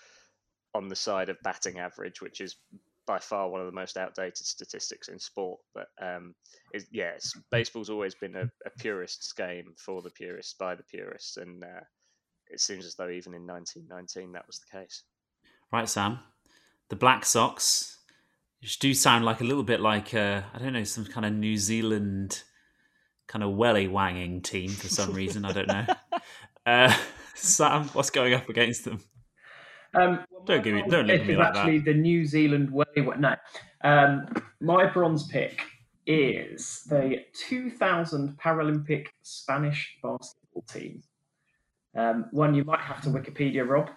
on 0.74 0.88
the 0.88 0.96
side 0.96 1.29
of 1.29 1.38
batting 1.43 1.79
average, 1.79 2.22
which 2.22 2.41
is 2.41 2.55
by 3.08 3.20
far 3.20 3.50
one 3.50 3.60
of 3.60 3.65
the 3.65 3.74
most 3.74 3.98
outdated 3.98 4.46
statistics 4.46 5.10
in 5.10 5.20
sport. 5.20 5.60
But 5.74 5.88
um, 6.01 6.34
it, 6.74 6.84
yes, 6.91 7.34
baseball's 7.51 7.89
always 7.89 8.15
been 8.15 8.36
a, 8.36 8.46
a, 8.65 8.70
purist's 8.79 9.34
game 9.34 9.74
for 9.77 10.01
the 10.01 10.12
purists 10.12 10.53
by 10.58 10.75
the 10.75 10.84
purists, 10.84 11.38
and 11.38 11.63
uh, 11.63 11.81
it 12.50 12.62
seems 12.62 12.86
as 12.86 12.96
though 12.96 13.10
even 13.10 13.34
in 13.34 13.46
1919 13.46 14.31
that 14.34 14.48
was 14.48 14.60
the 14.60 14.79
case. 14.79 15.03
Right, 15.72 15.89
Sam. 15.89 16.20
The 16.89 16.96
Black 16.96 17.25
Sox 17.25 17.98
which 18.62 18.77
do 18.79 18.93
sound 18.93 19.25
like 19.25 19.41
a 19.41 19.43
little 19.43 19.63
bit 19.63 19.81
like 19.81 20.13
uh, 20.13 20.41
I 20.53 20.60
don't 20.60 20.74
know 20.74 20.84
some 20.84 21.05
kind 21.05 21.25
of 21.25 21.34
New 21.34 21.58
Zealand 21.58 22.43
kind 23.31 23.43
of 23.43 23.51
welly 23.53 23.88
wanging 23.88 24.41
team 24.41 24.69
for 24.69 24.89
some 24.89 25.13
reason. 25.13 25.45
I 25.45 25.53
don't 25.53 25.67
know. 25.67 25.85
Uh, 26.63 26.95
Sam, 27.33 27.85
what's 27.93 28.11
going 28.11 28.35
up 28.35 28.47
against 28.47 28.85
them? 28.85 29.00
Um, 29.95 30.23
don't 30.45 30.63
give 30.63 30.75
me, 30.75 30.83
don't 30.88 31.07
look 31.07 31.21
at 31.21 31.25
me 31.25 31.35
like 31.35 31.55
actually 31.55 31.79
that. 31.79 31.85
the 31.85 31.93
New 31.95 32.23
Zealand 32.23 32.69
way. 32.69 32.85
What 32.97 33.19
no, 33.19 33.35
um, 33.83 34.27
my 34.59 34.85
bronze 34.85 35.27
pick 35.27 35.59
is 36.05 36.83
the 36.88 37.25
2000 37.33 38.38
Paralympic 38.38 39.07
Spanish 39.23 39.97
basketball 40.03 40.61
team. 40.71 41.01
Um, 41.95 42.27
one 42.29 42.53
you 42.53 42.63
might 42.63 42.81
have 42.81 43.01
to 43.01 43.09
Wikipedia, 43.09 43.67
Rob. 43.67 43.89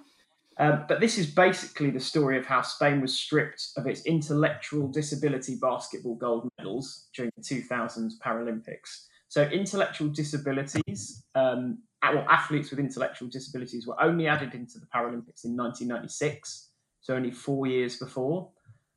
Um, 0.59 0.87
but 0.89 1.01
this 1.01 1.19
is 1.19 1.27
basically 1.27 1.91
the 1.91 2.01
story 2.01 2.39
of 2.39 2.47
how 2.47 2.63
Spain 2.63 3.03
was 3.03 3.15
stripped 3.15 3.73
of 3.77 3.87
its 3.87 4.07
intellectual 4.07 4.89
disability 4.89 5.59
basketball 5.61 6.15
gold 6.15 6.49
medals 6.57 7.09
during 7.15 7.31
the 7.37 7.45
2000 7.45 8.13
Paralympics. 8.25 9.09
So, 9.35 9.43
intellectual 9.43 10.11
disabilities, 10.11 11.25
um, 11.35 11.79
well, 12.01 12.25
athletes 12.31 12.71
with 12.71 12.79
intellectual 12.79 13.27
disabilities 13.27 13.85
were 13.85 14.01
only 14.01 14.29
added 14.29 14.55
into 14.55 14.79
the 14.79 14.87
Paralympics 14.87 15.45
in 15.45 15.57
1996, 15.57 16.71
so 17.01 17.17
only 17.17 17.33
four 17.33 17.67
years 17.67 17.97
before. 17.97 18.51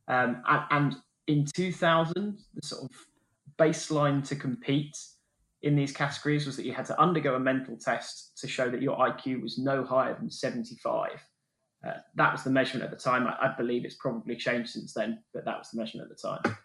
Um, 0.07 0.43
and, 0.47 0.63
and 0.69 0.95
in 1.25 1.43
2000, 1.43 2.37
the 2.53 2.67
sort 2.67 2.83
of 2.83 2.91
baseline 3.57 4.23
to 4.27 4.35
compete 4.35 4.95
in 5.63 5.75
these 5.75 5.91
categories 5.91 6.45
was 6.45 6.55
that 6.57 6.67
you 6.67 6.73
had 6.73 6.85
to 6.85 7.01
undergo 7.01 7.33
a 7.33 7.39
mental 7.39 7.75
test 7.75 8.37
to 8.37 8.47
show 8.47 8.69
that 8.69 8.83
your 8.83 8.95
IQ 8.95 9.41
was 9.41 9.57
no 9.57 9.83
higher 9.83 10.15
than 10.19 10.29
75. 10.29 11.13
Uh, 11.83 11.93
that 12.13 12.31
was 12.31 12.43
the 12.43 12.51
measurement 12.51 12.83
at 12.83 12.95
the 12.95 13.03
time. 13.03 13.25
I, 13.25 13.47
I, 13.47 13.55
believe 13.57 13.85
it's 13.85 13.95
probably 13.95 14.35
changed 14.35 14.69
since 14.69 14.93
then, 14.93 15.23
but 15.33 15.45
that 15.45 15.57
was 15.57 15.71
the 15.71 15.79
measurement 15.79 16.11
at 16.11 16.15
the 16.15 16.27
time. 16.27 16.57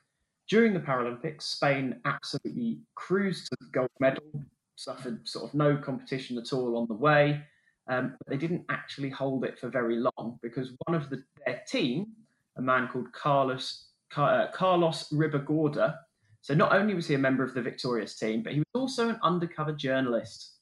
During 0.49 0.75
the 0.75 0.81
Paralympics, 0.81 1.43
Spain 1.43 2.01
absolutely 2.05 2.81
cruised 2.95 3.47
to 3.47 3.57
the 3.61 3.69
gold 3.73 3.91
medal, 4.01 4.25
suffered 4.77 5.27
sort 5.27 5.49
of 5.49 5.55
no 5.55 5.77
competition 5.77 6.39
at 6.39 6.53
all 6.53 6.77
on 6.77 6.87
the 6.89 6.95
way. 6.95 7.43
Um, 7.89 8.15
but 8.19 8.29
they 8.29 8.37
didn't 8.37 8.65
actually 8.69 9.11
hold 9.11 9.45
it 9.45 9.59
for 9.59 9.69
very 9.69 9.97
long 9.97 10.39
because 10.43 10.73
one 10.87 10.95
of 10.95 11.11
the, 11.11 11.23
their 11.45 11.63
team, 11.67 12.07
a 12.57 12.63
man 12.63 12.89
called 12.89 13.13
Carlos 13.13 13.87
uh, 14.17 14.47
Carlos 14.53 15.09
Ribagorda, 15.09 15.97
so 16.43 16.55
not 16.55 16.75
only 16.75 16.95
was 16.95 17.07
he 17.07 17.15
a 17.15 17.19
member 17.19 17.45
of 17.45 17.55
the 17.55 17.63
victorious 17.63 18.17
team, 18.17 18.43
but 18.43 18.53
he 18.53 18.59
was 18.59 18.67
also 18.75 19.09
an 19.09 19.19
undercover 19.23 19.73
journalist. 19.73 20.57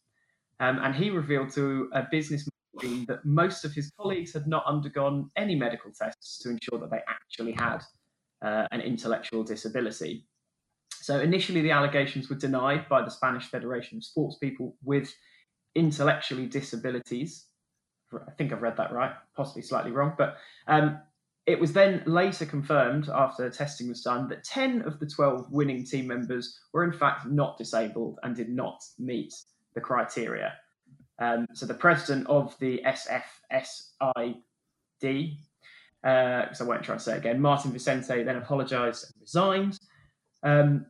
Um, 0.60 0.78
and 0.82 0.94
he 0.94 1.10
revealed 1.10 1.50
to 1.54 1.88
a 1.94 2.06
business 2.10 2.46
magazine 2.74 3.06
that 3.08 3.24
most 3.24 3.64
of 3.64 3.72
his 3.72 3.90
colleagues 3.98 4.34
had 4.34 4.46
not 4.46 4.64
undergone 4.66 5.30
any 5.36 5.56
medical 5.56 5.90
tests 5.90 6.38
to 6.40 6.50
ensure 6.50 6.78
that 6.78 6.90
they 6.90 7.00
actually 7.08 7.52
had 7.52 7.78
uh, 8.42 8.66
an 8.70 8.80
intellectual 8.80 9.42
disability. 9.42 10.26
So 11.02 11.20
initially, 11.20 11.62
the 11.62 11.70
allegations 11.70 12.28
were 12.28 12.36
denied 12.36 12.88
by 12.88 13.02
the 13.02 13.10
Spanish 13.10 13.44
Federation 13.44 13.98
of 13.98 14.04
Sports 14.04 14.36
People 14.36 14.76
with 14.84 15.14
intellectually 15.74 16.46
disabilities. 16.46 17.46
I 18.12 18.32
think 18.32 18.52
I've 18.52 18.62
read 18.62 18.76
that 18.76 18.92
right, 18.92 19.12
possibly 19.36 19.62
slightly 19.62 19.92
wrong, 19.92 20.14
but 20.18 20.36
um, 20.66 20.98
it 21.46 21.58
was 21.58 21.72
then 21.72 22.02
later 22.06 22.44
confirmed 22.44 23.08
after 23.08 23.48
testing 23.50 23.88
was 23.88 24.02
done 24.02 24.28
that 24.28 24.44
10 24.44 24.82
of 24.82 24.98
the 24.98 25.06
12 25.06 25.50
winning 25.50 25.84
team 25.84 26.06
members 26.06 26.60
were 26.72 26.84
in 26.84 26.92
fact 26.92 27.26
not 27.26 27.56
disabled 27.56 28.18
and 28.22 28.36
did 28.36 28.48
not 28.48 28.82
meet 28.98 29.32
the 29.74 29.80
criteria. 29.80 30.54
Um, 31.18 31.46
so 31.54 31.66
the 31.66 31.74
president 31.74 32.26
of 32.28 32.56
the 32.58 32.82
SFSID, 32.86 34.36
uh, 36.04 36.42
because 36.42 36.60
I 36.60 36.64
won't 36.64 36.82
try 36.82 36.96
to 36.96 37.00
say 37.00 37.16
again, 37.16 37.40
Martin 37.40 37.72
Vicente 37.72 38.22
then 38.22 38.36
apologised 38.36 39.04
and 39.04 39.20
resigned. 39.20 39.78
Um, 40.42 40.86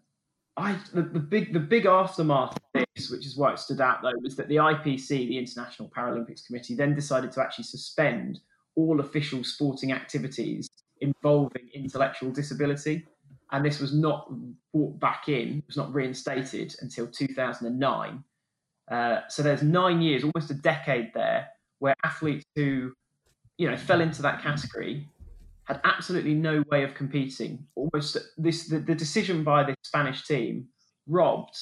I, 0.57 0.79
the, 0.93 1.03
the, 1.03 1.19
big 1.19 1.53
the 1.53 1.61
big 1.61 1.87
aftermath 1.87 2.57
of 2.57 2.85
this, 2.95 3.11
which 3.11 3.25
is 3.25 3.37
why 3.37 3.53
it 3.53 3.59
stood 3.59 3.81
out 3.81 4.03
though, 4.03 4.13
was 4.23 4.37
that 4.37 4.49
the 4.49 4.57
IPC, 4.57 5.09
the 5.09 5.39
International 5.39 5.89
Paralympics 5.89 6.47
Committee, 6.47 6.75
then 6.75 6.95
decided 6.95 7.33
to 7.33 7.41
actually 7.41 7.65
suspend 7.65 8.41
all 8.77 9.01
official 9.01 9.43
sporting 9.43 9.93
activities 9.93 10.69
involving 11.01 11.69
intellectual 11.75 12.31
disability. 12.31 13.07
And 13.53 13.65
this 13.65 13.81
was 13.81 13.95
not 13.95 14.31
brought 14.73 15.01
back 15.01 15.29
in, 15.29 15.59
it 15.59 15.65
was 15.67 15.77
not 15.77 15.93
reinstated 15.93 16.75
until 16.81 17.07
2009. 17.07 18.25
Uh, 18.91 19.21
so 19.29 19.43
there's 19.43 19.63
nine 19.63 20.01
years, 20.01 20.25
almost 20.25 20.51
a 20.51 20.55
decade 20.55 21.13
there, 21.15 21.49
where 21.79 21.95
athletes 22.05 22.45
who, 22.55 22.93
you 23.61 23.71
know, 23.71 23.77
fell 23.77 24.01
into 24.01 24.23
that 24.23 24.43
category 24.43 25.07
had 25.65 25.83
absolutely 25.85 26.33
no 26.33 26.65
way 26.71 26.83
of 26.83 26.95
competing. 26.95 27.67
Almost 27.75 28.17
this, 28.39 28.69
the, 28.69 28.79
the 28.79 28.95
decision 28.95 29.45
by 29.45 29.63
the 29.63 29.75
Spanish 29.85 30.27
team 30.27 30.69
robbed 31.07 31.59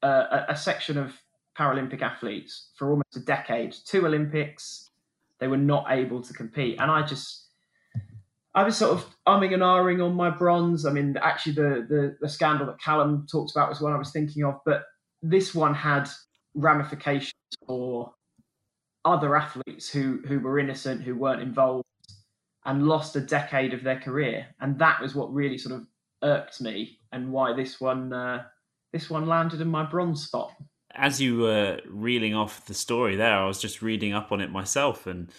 uh, 0.00 0.44
a, 0.48 0.52
a 0.52 0.56
section 0.56 0.96
of 0.96 1.12
Paralympic 1.58 2.02
athletes 2.02 2.70
for 2.78 2.90
almost 2.90 3.16
a 3.16 3.20
decade, 3.20 3.74
two 3.84 4.06
Olympics, 4.06 4.90
they 5.40 5.48
were 5.48 5.56
not 5.56 5.86
able 5.90 6.22
to 6.22 6.32
compete. 6.32 6.78
And 6.80 6.88
I 6.88 7.02
just, 7.04 7.48
I 8.54 8.62
was 8.62 8.76
sort 8.76 8.92
of 8.92 9.04
umming 9.26 9.52
and 9.52 9.62
ahhing 9.62 10.06
on 10.06 10.14
my 10.14 10.30
bronze. 10.30 10.86
I 10.86 10.92
mean, 10.92 11.16
actually, 11.20 11.54
the, 11.54 11.84
the, 11.88 12.16
the 12.20 12.28
scandal 12.28 12.68
that 12.68 12.80
Callum 12.80 13.26
talked 13.28 13.50
about 13.50 13.70
was 13.70 13.80
one 13.80 13.92
I 13.92 13.98
was 13.98 14.12
thinking 14.12 14.44
of, 14.44 14.60
but 14.64 14.84
this 15.20 15.52
one 15.52 15.74
had 15.74 16.08
ramifications 16.54 17.32
for 17.66 18.14
other 19.04 19.36
athletes 19.36 19.88
who 19.88 20.20
who 20.26 20.40
were 20.40 20.58
innocent, 20.58 21.02
who 21.02 21.14
weren't 21.14 21.42
involved, 21.42 21.86
and 22.64 22.86
lost 22.86 23.16
a 23.16 23.20
decade 23.20 23.74
of 23.74 23.82
their 23.82 24.00
career. 24.00 24.46
And 24.60 24.78
that 24.78 25.00
was 25.00 25.14
what 25.14 25.32
really 25.32 25.58
sort 25.58 25.76
of 25.76 25.86
irked 26.22 26.60
me, 26.60 26.98
and 27.12 27.32
why 27.32 27.54
this 27.54 27.80
one 27.80 28.12
uh, 28.12 28.44
this 28.92 29.10
one 29.10 29.26
landed 29.26 29.60
in 29.60 29.68
my 29.68 29.84
bronze 29.84 30.24
spot 30.24 30.52
as 30.94 31.20
you 31.20 31.38
were 31.38 31.80
reeling 31.88 32.34
off 32.34 32.66
the 32.66 32.74
story 32.74 33.16
there, 33.16 33.34
I 33.34 33.46
was 33.46 33.60
just 33.60 33.82
reading 33.82 34.12
up 34.12 34.32
on 34.32 34.40
it 34.40 34.50
myself, 34.50 35.06
and 35.06 35.30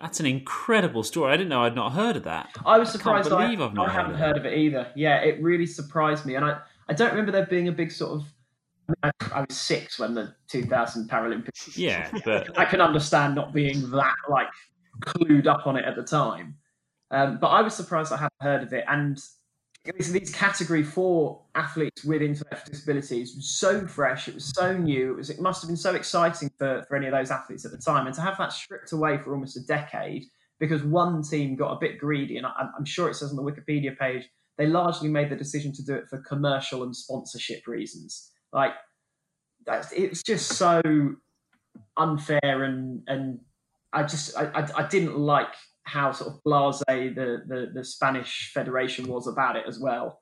that's 0.00 0.20
an 0.20 0.26
incredible 0.26 1.02
story. 1.02 1.32
I 1.32 1.36
didn't 1.36 1.50
know 1.50 1.62
I'd 1.62 1.74
not 1.74 1.92
heard 1.92 2.16
of 2.16 2.24
that. 2.24 2.50
I 2.64 2.78
was 2.78 2.90
surprised. 2.90 3.30
I, 3.32 3.52
I, 3.54 3.84
I 3.84 3.90
haven't 3.90 4.14
heard 4.14 4.36
of, 4.36 4.44
it. 4.44 4.52
of 4.52 4.52
it 4.52 4.58
either. 4.58 4.90
Yeah, 4.94 5.18
it 5.18 5.42
really 5.42 5.66
surprised 5.66 6.24
me, 6.24 6.34
and 6.34 6.44
I 6.44 6.58
I 6.88 6.94
don't 6.94 7.10
remember 7.10 7.32
there 7.32 7.46
being 7.46 7.68
a 7.68 7.72
big 7.72 7.92
sort 7.92 8.20
of. 8.20 8.32
I, 9.02 9.10
I 9.32 9.40
was 9.48 9.56
six 9.56 9.98
when 9.98 10.14
the 10.14 10.34
2000 10.48 11.08
Paralympics. 11.08 11.76
Yeah, 11.76 12.10
but 12.24 12.58
I 12.58 12.64
can 12.64 12.80
understand 12.80 13.34
not 13.34 13.52
being 13.52 13.90
that 13.90 14.16
like 14.28 14.48
clued 15.00 15.46
up 15.46 15.66
on 15.66 15.76
it 15.76 15.84
at 15.84 15.96
the 15.96 16.02
time. 16.02 16.56
Um, 17.10 17.38
but 17.40 17.48
I 17.48 17.62
was 17.62 17.74
surprised 17.74 18.12
I 18.12 18.16
hadn't 18.18 18.32
heard 18.40 18.62
of 18.62 18.72
it, 18.72 18.84
and 18.86 19.18
these 19.98 20.30
category 20.32 20.82
four 20.82 21.42
athletes 21.54 22.04
with 22.04 22.20
intellectual 22.20 22.70
disabilities 22.70 23.34
was 23.34 23.58
so 23.58 23.86
fresh, 23.86 24.28
it 24.28 24.34
was 24.34 24.52
so 24.54 24.76
new, 24.76 25.12
it 25.12 25.16
was 25.16 25.30
it 25.30 25.40
must 25.40 25.62
have 25.62 25.68
been 25.68 25.76
so 25.76 25.94
exciting 25.94 26.50
for, 26.58 26.84
for 26.86 26.96
any 26.96 27.06
of 27.06 27.12
those 27.12 27.30
athletes 27.30 27.64
at 27.64 27.72
the 27.72 27.78
time. 27.78 28.06
And 28.06 28.14
to 28.14 28.20
have 28.20 28.36
that 28.38 28.52
stripped 28.52 28.92
away 28.92 29.18
for 29.18 29.32
almost 29.32 29.56
a 29.56 29.64
decade 29.64 30.24
because 30.58 30.84
one 30.84 31.22
team 31.22 31.56
got 31.56 31.72
a 31.72 31.78
bit 31.80 31.98
greedy, 31.98 32.36
and 32.36 32.46
I, 32.46 32.68
I'm 32.76 32.84
sure 32.84 33.08
it 33.08 33.14
says 33.14 33.30
on 33.30 33.36
the 33.36 33.42
Wikipedia 33.42 33.98
page, 33.98 34.28
they 34.58 34.66
largely 34.66 35.08
made 35.08 35.30
the 35.30 35.36
decision 35.36 35.72
to 35.72 35.84
do 35.84 35.94
it 35.94 36.08
for 36.08 36.18
commercial 36.18 36.82
and 36.82 36.94
sponsorship 36.94 37.66
reasons. 37.66 38.30
Like 38.52 38.72
that's 39.66 39.92
it's 39.92 40.22
just 40.22 40.54
so 40.54 40.80
unfair 41.96 42.64
and 42.64 43.02
and 43.06 43.40
I 43.92 44.02
just 44.02 44.36
I, 44.36 44.46
I, 44.46 44.68
I 44.84 44.88
didn't 44.88 45.18
like 45.18 45.54
how 45.84 46.12
sort 46.12 46.34
of 46.34 46.42
blase 46.44 46.78
the, 46.86 47.42
the, 47.46 47.70
the 47.74 47.84
Spanish 47.84 48.52
Federation 48.54 49.08
was 49.08 49.26
about 49.26 49.56
it 49.56 49.64
as 49.66 49.80
well. 49.80 50.20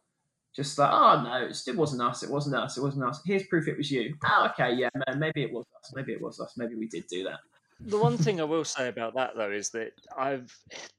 Just 0.56 0.78
like, 0.78 0.90
oh 0.90 1.23
no, 1.23 1.47
it 1.47 1.76
wasn't 1.76 2.02
us, 2.02 2.23
it 2.23 2.30
wasn't 2.30 2.56
us, 2.56 2.78
it 2.78 2.82
wasn't 2.82 3.04
us. 3.04 3.20
Here's 3.26 3.47
proof 3.47 3.68
it 3.68 3.76
was 3.76 3.90
you. 3.90 4.14
Oh, 4.25 4.49
okay, 4.50 4.75
yeah, 4.75 4.88
man, 4.94 5.18
maybe 5.18 5.42
it 5.42 5.52
was 5.52 5.66
us, 5.78 5.92
maybe 5.94 6.12
it 6.12 6.20
was 6.20 6.40
us, 6.40 6.54
maybe 6.56 6.75
we 6.75 6.88
did 6.88 7.06
do 7.06 7.23
that. 7.25 7.40
The 7.80 7.99
one 7.99 8.16
thing 8.16 8.40
I 8.40 8.44
will 8.44 8.64
say 8.64 8.88
about 8.88 9.14
that 9.14 9.37
though 9.37 9.52
is 9.52 9.70
that 9.70 9.92
I've 10.16 10.52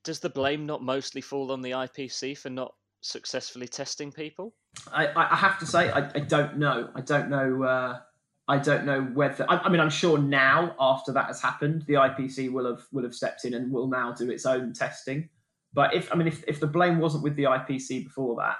does 0.05 0.19
the 0.19 0.29
blame 0.29 0.65
not 0.65 0.81
mostly 0.81 1.19
fall 1.19 1.51
on 1.51 1.61
the 1.61 1.71
IPC 1.71 2.37
for 2.37 2.49
not 2.49 2.73
successfully 3.01 3.67
testing 3.67 4.11
people? 4.11 4.53
I, 4.93 5.07
I 5.15 5.35
have 5.35 5.59
to 5.59 5.65
say 5.65 5.89
I, 5.89 6.09
I 6.09 6.19
don't 6.19 6.57
know. 6.57 6.89
I 6.95 7.01
don't 7.01 7.29
know. 7.29 7.63
Uh, 7.63 7.99
I 8.47 8.57
don't 8.57 8.85
know 8.85 9.01
whether. 9.01 9.45
I, 9.49 9.57
I, 9.57 9.69
mean, 9.69 9.79
I'm 9.79 9.91
sure 9.91 10.17
now 10.17 10.75
after 10.79 11.11
that 11.13 11.27
has 11.27 11.41
happened, 11.41 11.83
the 11.87 11.93
IPC 11.93 12.51
will 12.51 12.65
have 12.65 12.85
will 12.91 13.03
have 13.03 13.13
stepped 13.13 13.45
in 13.45 13.53
and 13.53 13.71
will 13.71 13.87
now 13.87 14.11
do 14.11 14.29
its 14.29 14.45
own 14.45 14.73
testing. 14.73 15.29
But 15.73 15.93
if 15.93 16.11
I 16.11 16.15
mean, 16.15 16.27
if 16.27 16.43
if 16.47 16.59
the 16.59 16.67
blame 16.67 16.99
wasn't 16.99 17.23
with 17.23 17.35
the 17.35 17.43
IPC 17.43 18.05
before 18.05 18.35
that, 18.37 18.57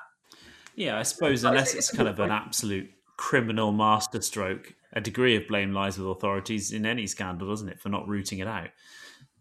yeah, 0.75 0.97
I 0.97 1.03
suppose 1.03 1.43
unless 1.43 1.73
it's 1.73 1.91
kind 1.91 2.07
of 2.07 2.19
an 2.19 2.31
absolute 2.31 2.89
criminal 3.17 3.71
masterstroke, 3.71 4.75
a 4.93 5.01
degree 5.01 5.35
of 5.35 5.47
blame 5.47 5.73
lies 5.73 5.97
with 5.97 6.07
authorities 6.07 6.71
in 6.71 6.85
any 6.85 7.07
scandal, 7.07 7.49
doesn't 7.49 7.69
it, 7.69 7.81
for 7.81 7.89
not 7.89 8.07
rooting 8.07 8.39
it 8.39 8.47
out? 8.47 8.69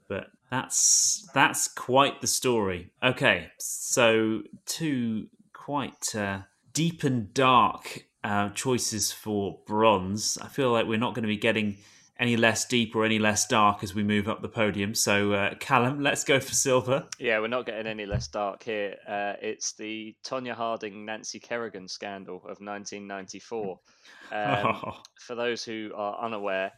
But 0.08 0.28
that's 0.50 1.28
that's 1.34 1.68
quite 1.68 2.20
the 2.20 2.26
story. 2.26 2.90
Okay, 3.02 3.50
so 3.58 4.42
two 4.66 5.28
quite 5.52 6.14
uh, 6.14 6.40
deep 6.72 7.04
and 7.04 7.32
dark 7.34 8.06
uh, 8.24 8.50
choices 8.50 9.12
for 9.12 9.60
bronze. 9.66 10.38
I 10.40 10.48
feel 10.48 10.72
like 10.72 10.86
we're 10.86 10.98
not 10.98 11.14
going 11.14 11.24
to 11.24 11.28
be 11.28 11.36
getting 11.36 11.76
any 12.18 12.36
less 12.36 12.64
deep 12.64 12.96
or 12.96 13.04
any 13.04 13.18
less 13.18 13.46
dark 13.46 13.82
as 13.84 13.94
we 13.94 14.02
move 14.02 14.28
up 14.28 14.42
the 14.42 14.48
podium. 14.48 14.94
So, 14.94 15.32
uh, 15.32 15.54
Callum, 15.60 16.02
let's 16.02 16.24
go 16.24 16.40
for 16.40 16.52
silver. 16.52 17.06
Yeah, 17.18 17.38
we're 17.38 17.46
not 17.48 17.66
getting 17.66 17.86
any 17.86 18.06
less 18.06 18.26
dark 18.28 18.62
here. 18.64 18.96
Uh, 19.06 19.34
it's 19.40 19.74
the 19.74 20.16
Tonya 20.24 20.54
Harding 20.54 21.04
Nancy 21.04 21.38
Kerrigan 21.38 21.86
scandal 21.86 22.36
of 22.36 22.60
1994. 22.60 23.78
Um, 24.30 24.78
oh. 24.84 25.00
For 25.18 25.34
those 25.34 25.64
who 25.64 25.90
are 25.96 26.22
unaware, 26.22 26.70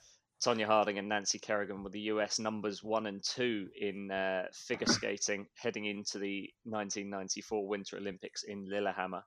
Tonya 0.45 0.67
Harding 0.67 0.99
and 0.99 1.09
Nancy 1.09 1.39
Kerrigan 1.39 1.83
were 1.83 1.91
the 1.91 2.09
US 2.13 2.39
numbers 2.39 2.83
one 2.83 3.07
and 3.07 3.23
two 3.23 3.69
in 3.79 4.11
uh, 4.11 4.45
figure 4.53 4.87
skating 4.89 5.47
heading 5.57 5.85
into 5.85 6.19
the 6.19 6.49
1994 6.65 7.69
Winter 7.69 7.97
Olympics 7.97 8.43
in 8.45 8.67
Lillehammer 8.69 9.23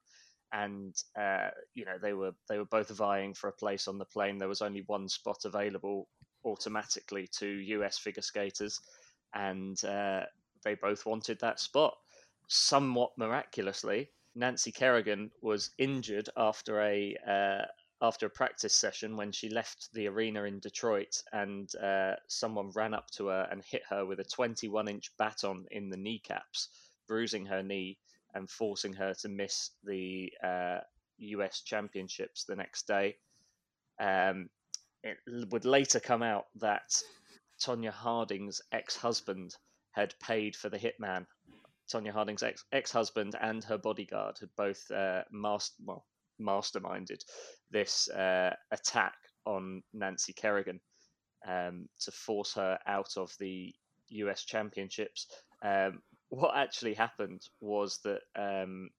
and 0.54 0.96
uh, 1.20 1.50
you 1.74 1.84
know 1.84 1.98
they 2.02 2.14
were 2.14 2.32
they 2.48 2.58
were 2.58 2.66
both 2.66 2.90
vying 2.90 3.34
for 3.34 3.50
a 3.50 3.54
place 3.54 3.88
on 3.88 3.98
the 3.98 4.06
plane. 4.06 4.38
There 4.38 4.48
was 4.48 4.62
only 4.62 4.84
one 4.86 5.10
spot 5.10 5.40
available 5.46 6.08
automatically 6.46 7.28
to 7.40 7.48
US 7.48 7.98
figure 7.98 8.22
skaters, 8.22 8.80
and 9.34 9.84
uh, 9.84 10.22
they 10.64 10.76
both 10.76 11.06
wanted 11.06 11.40
that 11.42 11.60
spot. 11.60 11.96
Somewhat 12.48 13.12
miraculously, 13.18 14.12
Nancy 14.36 14.72
Kerrigan 14.72 15.32
was 15.42 15.72
injured 15.80 16.30
after 16.38 16.82
a 16.82 17.18
uh, 17.28 17.66
after 18.02 18.26
a 18.26 18.30
practice 18.30 18.76
session 18.76 19.16
when 19.16 19.32
she 19.32 19.50
left 19.50 19.94
the 19.94 20.08
arena 20.08 20.44
in 20.44 20.60
Detroit, 20.60 21.22
and 21.32 21.74
uh, 21.76 22.16
someone 22.28 22.72
ran 22.72 22.94
up 22.94 23.10
to 23.12 23.28
her 23.28 23.48
and 23.50 23.64
hit 23.64 23.84
her 23.90 24.06
with 24.06 24.20
a 24.20 24.24
21 24.26 24.88
inch 24.88 25.12
baton 25.18 25.66
in 25.72 25.90
the 25.90 25.98
kneecaps, 25.98 26.70
bruising 27.08 27.46
her 27.46 27.64
knee 27.64 27.98
and 28.34 28.50
forcing 28.50 28.94
her 28.94 29.14
to 29.14 29.30
miss 29.30 29.72
the 29.84 30.34
uh, 30.44 30.80
US 31.18 31.62
Championships 31.62 32.44
the 32.44 32.56
next 32.56 32.88
day. 32.88 33.18
Um, 34.00 34.50
it 35.04 35.18
would 35.52 35.66
later 35.66 36.00
come 36.00 36.24
out 36.24 36.48
that 36.56 37.02
Tonya 37.60 37.92
Harding's 37.92 38.62
ex 38.72 38.96
husband 38.96 39.56
had 39.92 40.18
paid 40.20 40.56
for 40.56 40.70
the 40.70 40.80
hitman. 40.80 41.26
Tonya 41.92 42.12
Harding's 42.12 42.44
ex 42.72 42.92
husband 42.92 43.36
and 43.40 43.64
her 43.66 43.78
bodyguard 43.78 44.40
had 44.40 44.56
both 44.56 44.90
uh, 44.92 45.24
master 45.32 45.76
well 45.86 46.06
masterminded 46.42 47.24
this 47.72 48.10
uh, 48.10 48.54
attack 48.72 49.16
on 49.46 49.82
Nancy 49.94 50.34
Kerrigan 50.34 50.80
um, 51.48 51.88
to 52.02 52.12
force 52.12 52.54
her 52.54 52.80
out 52.88 53.18
of 53.18 53.34
the 53.40 53.74
US 54.10 54.44
Championships. 54.44 55.28
Um, 55.64 56.02
what 56.30 56.56
actually 56.56 56.94
happened 56.94 57.42
was 57.62 58.00
that 58.04 58.22
um, 58.36 58.90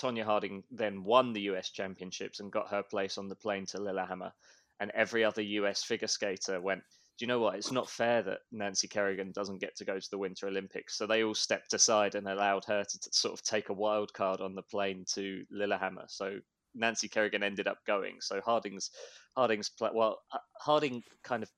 Tonya 0.00 0.24
Harding 0.24 0.62
then 0.70 1.04
won 1.04 1.32
the 1.32 1.42
US 1.52 1.70
Championships 1.70 2.40
and 2.40 2.52
got 2.52 2.70
her 2.70 2.82
place 2.82 3.18
on 3.18 3.28
the 3.28 3.34
plane 3.34 3.66
to 3.66 3.80
Lillehammer, 3.80 4.32
and 4.80 4.90
every 4.92 5.24
other 5.24 5.42
US 5.42 5.82
figure 5.82 6.08
skater 6.08 6.60
went. 6.60 6.82
Do 7.18 7.24
you 7.24 7.26
know 7.26 7.40
what? 7.40 7.56
It's 7.56 7.72
not 7.72 7.90
fair 7.90 8.22
that 8.22 8.40
Nancy 8.52 8.86
Kerrigan 8.86 9.32
doesn't 9.32 9.60
get 9.60 9.76
to 9.76 9.84
go 9.84 9.98
to 9.98 10.10
the 10.10 10.18
Winter 10.18 10.46
Olympics. 10.46 10.96
So 10.96 11.06
they 11.06 11.24
all 11.24 11.34
stepped 11.34 11.74
aside 11.74 12.14
and 12.14 12.28
allowed 12.28 12.64
her 12.66 12.84
to 12.84 13.00
t- 13.00 13.10
sort 13.12 13.34
of 13.34 13.42
take 13.42 13.70
a 13.70 13.74
wild 13.74 14.12
card 14.12 14.40
on 14.40 14.54
the 14.54 14.62
plane 14.62 15.04
to 15.14 15.44
Lillehammer. 15.50 16.04
So 16.06 16.38
Nancy 16.76 17.08
Kerrigan 17.08 17.42
ended 17.42 17.66
up 17.66 17.78
going. 17.86 18.16
So 18.20 18.40
Harding's 18.40 18.90
Harding's 19.36 19.70
well 19.92 20.20
Harding 20.60 21.02
kind 21.24 21.42
of 21.42 21.50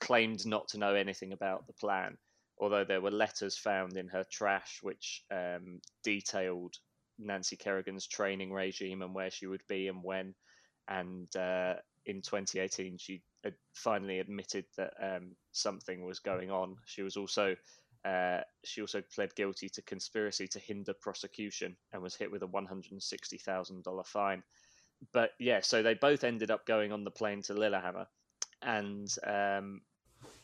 claimed 0.00 0.46
not 0.46 0.68
to 0.68 0.78
know 0.78 0.94
anything 0.94 1.32
about 1.32 1.66
the 1.66 1.72
plan 1.74 2.16
although 2.58 2.84
there 2.84 3.00
were 3.00 3.10
letters 3.10 3.56
found 3.56 3.96
in 3.96 4.08
her 4.08 4.24
trash 4.30 4.78
which 4.82 5.22
um, 5.30 5.80
detailed 6.02 6.74
Nancy 7.18 7.56
Kerrigan's 7.56 8.06
training 8.06 8.52
regime 8.52 9.02
and 9.02 9.14
where 9.14 9.30
she 9.30 9.46
would 9.46 9.62
be 9.68 9.88
and 9.88 10.02
when. 10.02 10.34
And 10.88 11.34
uh, 11.36 11.74
in 12.06 12.22
2018, 12.22 12.98
she 12.98 13.22
finally 13.74 14.20
admitted 14.20 14.64
that 14.76 14.94
um, 15.02 15.36
something 15.52 16.04
was 16.04 16.18
going 16.18 16.50
on. 16.50 16.76
She 16.86 17.02
was 17.02 17.16
also 17.16 17.56
uh, 18.04 18.40
she 18.64 18.80
also 18.80 19.02
pled 19.14 19.34
guilty 19.34 19.68
to 19.68 19.82
conspiracy 19.82 20.46
to 20.46 20.60
hinder 20.60 20.94
prosecution 20.94 21.76
and 21.92 22.00
was 22.00 22.14
hit 22.14 22.30
with 22.30 22.42
a 22.42 22.46
$160,000 22.46 24.06
fine. 24.06 24.42
But 25.12 25.30
yeah, 25.40 25.60
so 25.60 25.82
they 25.82 25.94
both 25.94 26.22
ended 26.22 26.50
up 26.50 26.66
going 26.66 26.92
on 26.92 27.02
the 27.04 27.10
plane 27.10 27.42
to 27.42 27.54
Lillehammer, 27.54 28.06
and 28.62 29.14
um, 29.26 29.80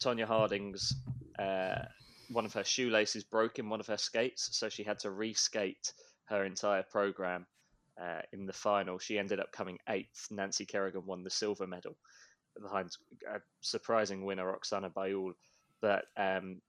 Tonya 0.00 0.26
Harding's 0.26 0.94
uh, 1.38 1.84
one 2.30 2.44
of 2.44 2.52
her 2.52 2.64
shoelaces 2.64 3.24
broke 3.24 3.58
in 3.58 3.68
one 3.68 3.80
of 3.80 3.86
her 3.86 3.96
skates, 3.96 4.56
so 4.58 4.68
she 4.68 4.82
had 4.82 4.98
to 5.00 5.08
reskate 5.08 5.92
her 6.24 6.44
entire 6.44 6.82
program. 6.82 7.46
Uh, 8.00 8.20
in 8.32 8.46
the 8.46 8.52
final, 8.52 8.98
she 8.98 9.18
ended 9.18 9.40
up 9.40 9.52
coming 9.52 9.78
eighth. 9.88 10.28
Nancy 10.30 10.64
Kerrigan 10.64 11.06
won 11.06 11.22
the 11.22 11.30
silver 11.30 11.66
medal 11.66 11.96
behind 12.60 12.90
a 13.28 13.40
surprising 13.60 14.24
winner 14.24 14.52
Oksana 14.52 14.92
Baiul. 14.92 15.32
But 15.80 16.04
um, 16.16 16.60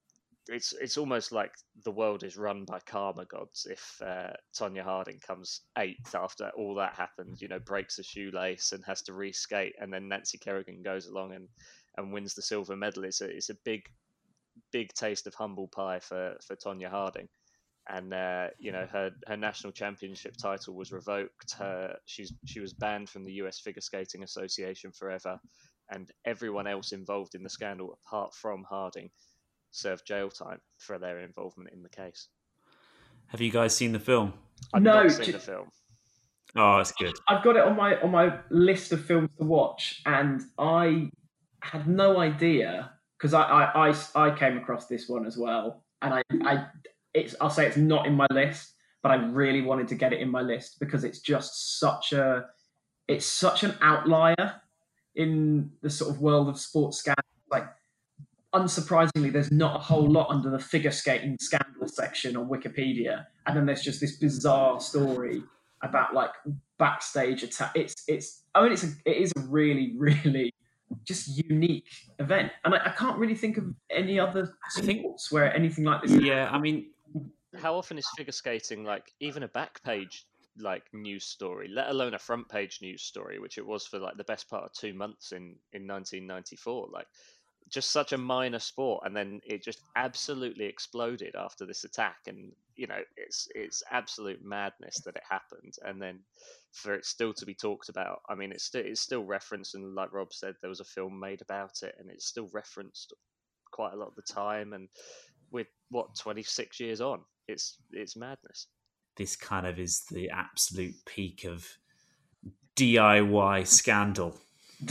it's 0.47 0.73
it's 0.73 0.97
almost 0.97 1.31
like 1.31 1.51
the 1.86 1.91
world 1.91 2.23
is 2.23 2.38
run 2.38 2.65
by 2.65 2.79
karma 2.86 3.25
gods. 3.25 3.65
If 3.69 4.01
uh, 4.03 4.33
Tonya 4.57 4.83
Harding 4.83 5.19
comes 5.25 5.62
eighth 5.77 6.15
after 6.15 6.51
all 6.57 6.75
that 6.75 6.95
happened, 6.95 7.39
you 7.39 7.47
know, 7.47 7.59
breaks 7.59 7.99
a 7.99 8.03
shoelace 8.03 8.71
and 8.71 8.83
has 8.86 9.01
to 9.03 9.13
reskate, 9.13 9.73
and 9.79 9.93
then 9.93 10.07
Nancy 10.07 10.38
Kerrigan 10.38 10.81
goes 10.83 11.07
along 11.07 11.33
and, 11.33 11.47
and 11.97 12.12
wins 12.12 12.33
the 12.33 12.41
silver 12.41 12.75
medal, 12.75 13.05
it's 13.05 13.21
a 13.21 13.29
it's 13.29 13.49
a 13.49 13.57
big 13.63 13.83
big 14.71 14.93
taste 14.93 15.27
of 15.27 15.36
humble 15.36 15.67
pie 15.67 15.99
for 15.99 16.36
for 16.45 16.55
Tonya 16.55 16.89
Harding, 16.89 17.29
and 17.89 18.13
uh, 18.13 18.48
you 18.60 18.72
know 18.72 18.88
her 18.91 19.12
her 19.28 19.38
national 19.38 19.74
championship 19.74 20.36
title 20.38 20.76
was 20.76 20.91
revoked. 20.91 21.54
Her 21.58 21.98
she's 22.06 22.34
she 22.46 22.60
was 22.60 22.74
banned 22.74 23.10
from 23.10 23.26
the 23.26 23.34
U.S. 23.34 23.60
Figure 23.60 23.82
Skating 23.82 24.24
Association 24.24 24.91
forever, 24.91 25.39
and 25.89 26.10
everyone 26.26 26.67
else 26.67 26.91
involved 26.91 27.36
in 27.36 27.43
the 27.43 27.50
scandal, 27.50 28.00
apart 28.06 28.34
from 28.34 28.63
Harding, 28.69 29.10
served 29.72 30.06
jail 30.08 30.30
time 30.30 30.60
for 30.78 30.98
their 30.98 31.19
involvement 31.19 31.72
in 31.74 31.84
the 31.84 31.89
case. 31.89 32.28
Have 33.28 33.41
you 33.41 33.52
guys 33.52 33.76
seen 33.76 33.91
the 33.91 34.00
film? 34.00 34.34
I've 34.74 34.84
no, 34.84 35.04
not 35.04 35.12
seen 35.12 35.32
the 35.32 35.39
film. 35.39 35.69
Oh, 36.56 36.78
it's 36.78 36.91
good. 36.91 37.13
I've 37.28 37.43
got 37.43 37.56
it 37.56 37.63
on 37.63 37.76
my 37.76 38.00
on 38.02 38.12
my 38.12 38.38
list 38.50 38.91
of 38.91 39.04
films 39.04 39.30
to 39.39 39.46
watch, 39.46 40.02
and 40.06 40.41
I 40.58 41.10
had 41.62 41.88
no 41.88 42.19
idea 42.19 42.91
because 43.17 43.34
I, 43.34 43.41
I, 43.43 43.89
I, 43.89 43.96
I 44.15 44.32
came 44.38 44.58
across 44.58 44.88
this 44.88 45.08
one 45.08 45.26
as 45.26 45.38
well, 45.38 45.84
and 46.02 46.13
I, 46.13 46.24
I 46.43 46.65
it's 47.13 47.36
I'll 47.39 47.49
say 47.49 47.65
it's 47.67 47.78
not 47.78 48.06
in 48.06 48.15
my 48.15 48.28
list, 48.32 48.73
but 49.02 49.12
I 49.12 49.15
really 49.15 49.62
wanted 49.62 49.88
to 49.89 49.95
get 49.95 50.13
it 50.13 50.19
in 50.19 50.30
my 50.30 50.41
list 50.41 50.80
because 50.80 51.04
it's 51.04 51.19
just 51.19 51.80
such 51.80 52.13
a 52.13 52.45
it's 53.08 53.26
such 53.26 53.63
an 53.63 53.76
outlier 53.82 54.62
in 55.15 55.71
the 55.82 55.89
sort 55.89 56.12
of 56.12 56.21
world 56.21 56.49
of 56.49 56.58
sports 56.58 56.97
scandals. 56.97 57.26
Like, 57.52 57.65
unsurprisingly, 58.56 59.32
there's 59.32 59.52
not 59.52 59.76
a 59.76 59.80
whole 59.80 60.10
lot 60.10 60.30
under 60.30 60.49
the 60.49 60.60
figure 60.60 60.91
skating 60.91 61.38
scandal 61.39 61.88
section 61.88 62.36
on 62.36 62.49
Wikipedia, 62.49 63.26
and 63.45 63.56
then 63.56 63.65
there's 63.65 63.84
just 63.84 63.99
this 63.99 64.17
bizarre 64.17 64.80
story 64.80 65.43
about 65.82 66.13
like 66.13 66.32
backstage 66.80 67.43
attack. 67.43 67.73
It's 67.76 67.95
it's 68.08 68.43
I 68.56 68.63
mean 68.63 68.71
it's 68.71 68.84
a, 68.84 68.91
it 69.06 69.17
is 69.17 69.34
a 69.38 69.41
really 69.41 69.93
really 69.97 70.54
just 71.04 71.28
unique 71.49 71.89
event. 72.19 72.52
And 72.63 72.76
I, 72.76 72.86
I, 72.86 72.89
can't 72.89 73.17
really 73.17 73.34
think 73.36 73.58
of 73.58 73.65
any 73.89 74.19
other 74.19 74.54
sports 74.69 75.32
where 75.32 75.54
anything 75.56 75.86
like 75.86 76.04
this. 76.04 76.12
Yeah, 76.12 76.49
I 76.52 76.60
mean, 76.60 76.91
how 77.56 77.76
often 77.76 77.98
is 77.98 78.08
figure 78.18 78.32
skating 78.32 78.84
like 78.84 79.12
even 79.20 79.44
a 79.44 79.48
back 79.48 79.84
page 79.84 80.26
like 80.58 80.84
news 80.94 81.26
story, 81.26 81.68
let 81.68 81.89
alone 81.89 82.13
a 82.13 82.20
front 82.20 82.48
page 82.50 82.80
news 82.82 83.02
story, 83.02 83.39
which 83.39 83.58
it 83.58 83.66
was 83.66 83.86
for 83.86 84.00
like 84.00 84.18
the 84.18 84.24
best 84.24 84.50
part 84.50 84.63
of 84.63 84.74
two 84.74 84.94
months 84.94 85.32
in 85.32 85.56
in 85.74 85.88
1994. 85.88 86.89
Like 86.92 87.08
just 87.70 87.92
such 87.92 88.13
a 88.13 88.18
minor 88.18 88.60
sport, 88.60 89.04
and 89.06 89.16
then 89.16 89.42
it 89.46 89.63
just 89.63 89.80
absolutely 89.96 90.66
exploded 90.66 91.36
after 91.36 91.66
this 91.66 91.84
attack. 91.84 92.18
And 92.28 92.52
you 92.76 92.88
know, 92.88 93.02
it's 93.18 93.48
it's 93.56 93.84
absolute 93.92 94.44
madness 94.44 95.02
that 95.06 95.16
it 95.16 95.24
happened, 95.28 95.76
and 95.84 96.02
then 96.02 96.20
for 96.72 96.94
it 96.94 97.06
still 97.06 97.34
to 97.34 97.46
be 97.46 97.56
talked 97.56 97.89
about. 97.89 98.22
I 98.30 98.36
mean, 98.36 98.52
it's 98.52 98.66
still 98.66 98.84
it's 98.86 99.02
still 99.02 99.24
referenced, 99.24 99.76
and 99.76 99.96
like 99.96 100.13
Rob 100.13 100.34
said, 100.34 100.56
there 100.62 100.70
was 100.70 100.82
a 100.82 100.86
film 100.86 101.20
made 101.20 101.42
about 101.42 101.84
it, 101.84 101.96
and 102.00 102.10
it's 102.10 102.26
still 102.26 102.50
referenced 102.54 103.13
quite 103.72 103.94
a 103.94 103.98
lot 103.98 104.10
of 104.10 104.16
the 104.16 104.34
time. 104.34 104.74
And 104.74 104.89
with 105.52 105.68
what 105.89 106.16
26 106.16 106.80
years 106.80 107.02
on, 107.02 107.22
it's 107.47 107.77
it's 107.91 108.15
madness. 108.15 108.67
This 109.15 109.36
kind 109.36 109.67
of 109.67 109.79
is 109.79 110.03
the 110.12 110.29
absolute 110.29 110.95
peak 111.06 111.43
of 111.43 111.67
DIY 112.75 113.67
scandal 113.67 114.39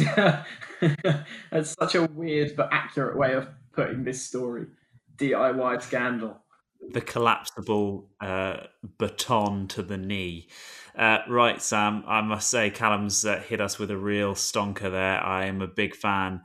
That's 1.51 1.75
such 1.79 1.95
a 1.95 2.05
weird 2.05 2.57
but 2.57 2.69
accurate 2.73 3.17
way 3.17 3.35
of 3.35 3.49
putting 3.73 4.05
this 4.05 4.25
story. 4.25 4.67
DIY 5.17 5.83
scandal. 5.83 6.39
The 6.91 7.01
collapsible 7.01 8.09
uh, 8.21 8.57
baton 8.99 9.69
to 9.69 9.83
the 9.83 9.97
knee. 9.97 10.49
Uh, 10.97 11.19
right, 11.29 11.63
Sam, 11.63 12.03
I 12.07 12.21
must 12.23 12.51
say, 12.51 12.71
Callum's 12.71 13.25
uh, 13.25 13.39
hit 13.41 13.61
us 13.61 13.79
with 13.79 13.91
a 13.91 13.97
real 13.97 14.35
stonker 14.35 14.91
there. 14.91 15.23
I 15.25 15.47
am 15.47 15.63
a 15.63 15.67
big 15.67 15.95
fan 15.95 16.43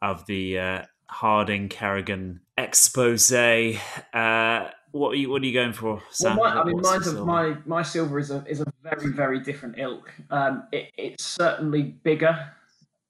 of 0.00 0.26
the 0.26 0.58
uh, 0.58 0.82
Harding 1.08 1.68
Kerrigan 1.68 2.40
expose. 2.56 3.32
Uh, 3.32 4.70
what 4.92 5.10
are 5.10 5.14
you 5.16 5.30
What 5.30 5.42
are 5.42 5.46
you 5.46 5.52
going 5.52 5.72
for, 5.72 6.02
Sam? 6.10 6.36
Well, 6.36 6.54
my, 6.54 6.60
I 6.60 6.64
mean, 6.64 6.80
mine's 6.80 7.06
a, 7.06 7.24
my 7.24 7.56
my 7.64 7.82
silver 7.82 8.18
is 8.18 8.30
a 8.30 8.44
is 8.46 8.60
a 8.60 8.66
very 8.82 9.12
very 9.12 9.40
different 9.40 9.78
ilk. 9.78 10.12
Um, 10.30 10.64
it, 10.72 10.90
it's 10.96 11.24
certainly 11.24 11.82
bigger 11.82 12.52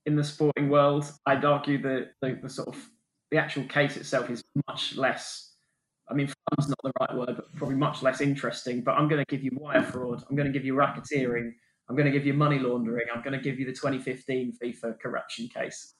in 0.06 0.16
the 0.16 0.24
sporting 0.24 0.68
world. 0.68 1.10
I'd 1.26 1.44
argue 1.44 1.80
that 1.82 2.12
the, 2.20 2.38
the 2.42 2.48
sort 2.48 2.68
of 2.68 2.90
the 3.30 3.38
actual 3.38 3.64
case 3.64 3.96
itself 3.96 4.30
is 4.30 4.42
much 4.68 4.96
less. 4.96 5.52
I 6.08 6.14
mean, 6.14 6.26
fun's 6.26 6.68
not 6.68 6.78
the 6.82 6.92
right 7.00 7.14
word, 7.16 7.36
but 7.36 7.56
probably 7.56 7.76
much 7.76 8.02
less 8.02 8.20
interesting. 8.20 8.82
But 8.82 8.92
I'm 8.92 9.08
going 9.08 9.24
to 9.24 9.30
give 9.30 9.44
you 9.44 9.50
wire 9.54 9.82
fraud. 9.82 10.24
I'm 10.28 10.36
going 10.36 10.48
to 10.48 10.52
give 10.52 10.64
you 10.64 10.74
racketeering. 10.74 11.52
I'm 11.88 11.96
going 11.96 12.06
to 12.06 12.12
give 12.12 12.26
you 12.26 12.34
money 12.34 12.58
laundering. 12.58 13.06
I'm 13.14 13.22
going 13.22 13.36
to 13.36 13.42
give 13.42 13.58
you 13.58 13.66
the 13.66 13.72
2015 13.72 14.58
FIFA 14.62 14.98
corruption 15.00 15.48
case. 15.48 15.94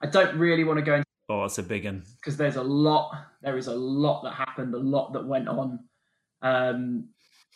I 0.00 0.06
don't 0.06 0.36
really 0.38 0.64
want 0.64 0.78
to 0.78 0.84
go 0.84 0.94
into. 0.94 1.06
Oh, 1.32 1.44
it's 1.44 1.56
a 1.56 1.62
big 1.62 1.86
one 1.86 2.02
because 2.16 2.36
there's 2.36 2.56
a 2.56 2.62
lot. 2.62 3.10
There 3.40 3.56
is 3.56 3.66
a 3.66 3.74
lot 3.74 4.22
that 4.24 4.34
happened, 4.34 4.74
a 4.74 4.78
lot 4.78 5.14
that 5.14 5.26
went 5.26 5.48
on. 5.48 5.78
Um, 6.42 7.08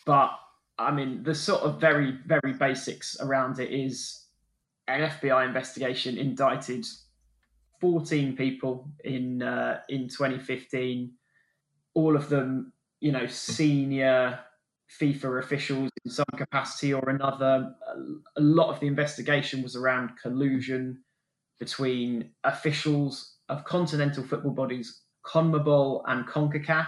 but 0.03 0.31
I 0.79 0.89
mean, 0.89 1.21
the 1.21 1.35
sort 1.35 1.61
of 1.61 1.79
very, 1.79 2.17
very 2.25 2.53
basics 2.53 3.17
around 3.19 3.59
it 3.59 3.71
is 3.71 4.25
an 4.87 5.07
FBI 5.07 5.45
investigation 5.45 6.17
indicted 6.17 6.87
14 7.79 8.35
people 8.35 8.89
in 9.03 9.43
uh, 9.43 9.81
in 9.89 10.07
2015. 10.07 11.11
All 11.93 12.15
of 12.15 12.29
them, 12.29 12.73
you 12.99 13.11
know, 13.11 13.27
senior 13.27 14.39
FIFA 14.99 15.37
officials 15.43 15.91
in 16.03 16.09
some 16.09 16.25
capacity 16.35 16.95
or 16.95 17.07
another. 17.09 17.75
A 18.37 18.41
lot 18.41 18.73
of 18.73 18.79
the 18.79 18.87
investigation 18.87 19.61
was 19.61 19.75
around 19.75 20.17
collusion 20.19 21.03
between 21.59 22.31
officials 22.43 23.37
of 23.49 23.63
continental 23.65 24.23
football 24.23 24.51
bodies, 24.51 25.01
CONMEBOL 25.25 26.03
and 26.07 26.27
CONCACAF, 26.27 26.87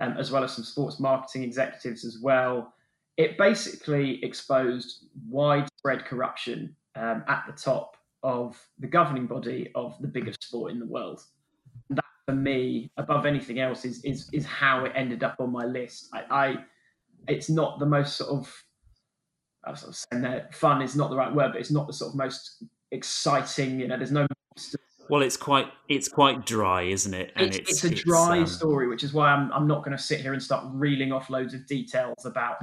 um, 0.00 0.16
as 0.18 0.30
well 0.30 0.44
as 0.44 0.52
some 0.52 0.64
sports 0.64 0.98
marketing 0.98 1.42
executives 1.42 2.04
as 2.04 2.18
well. 2.22 2.72
It 3.16 3.36
basically 3.36 4.22
exposed 4.24 5.06
widespread 5.28 6.04
corruption 6.04 6.74
um, 6.96 7.24
at 7.28 7.44
the 7.46 7.52
top 7.52 7.96
of 8.22 8.58
the 8.78 8.86
governing 8.86 9.26
body 9.26 9.70
of 9.74 9.96
the 10.00 10.08
biggest 10.08 10.42
sport 10.42 10.72
in 10.72 10.78
the 10.78 10.86
world. 10.86 11.20
And 11.88 11.98
that, 11.98 12.04
for 12.26 12.34
me, 12.34 12.90
above 12.96 13.26
anything 13.26 13.60
else, 13.60 13.84
is 13.84 14.02
is 14.04 14.28
is 14.32 14.46
how 14.46 14.84
it 14.84 14.92
ended 14.94 15.22
up 15.22 15.36
on 15.38 15.52
my 15.52 15.64
list. 15.64 16.08
I, 16.12 16.24
I 16.30 16.54
it's 17.28 17.50
not 17.50 17.78
the 17.78 17.86
most 17.86 18.16
sort 18.16 18.30
of 18.30 18.64
I 19.64 19.70
was 19.70 19.80
sort 19.80 19.90
of 19.90 19.96
saying 19.96 20.22
that 20.22 20.54
fun 20.54 20.82
is 20.82 20.96
not 20.96 21.10
the 21.10 21.16
right 21.16 21.34
word, 21.34 21.52
but 21.52 21.60
it's 21.60 21.70
not 21.70 21.86
the 21.86 21.92
sort 21.92 22.10
of 22.10 22.16
most 22.16 22.64
exciting. 22.92 23.80
You 23.80 23.88
know, 23.88 23.96
there's 23.96 24.12
no. 24.12 24.26
Well, 25.08 25.22
it's 25.22 25.36
quite 25.36 25.66
it's 25.88 26.08
quite 26.08 26.46
dry, 26.46 26.82
isn't 26.82 27.14
it? 27.14 27.32
And 27.34 27.48
it's, 27.48 27.58
it's, 27.58 27.84
it's 27.84 28.00
a 28.00 28.04
dry 28.04 28.38
um... 28.40 28.46
story, 28.46 28.88
which 28.88 29.02
is 29.02 29.12
why 29.12 29.30
I'm 29.30 29.52
I'm 29.52 29.66
not 29.66 29.84
going 29.84 29.96
to 29.96 30.02
sit 30.02 30.20
here 30.20 30.32
and 30.32 30.42
start 30.42 30.64
reeling 30.72 31.12
off 31.12 31.30
loads 31.30 31.54
of 31.54 31.66
details 31.66 32.24
about 32.24 32.56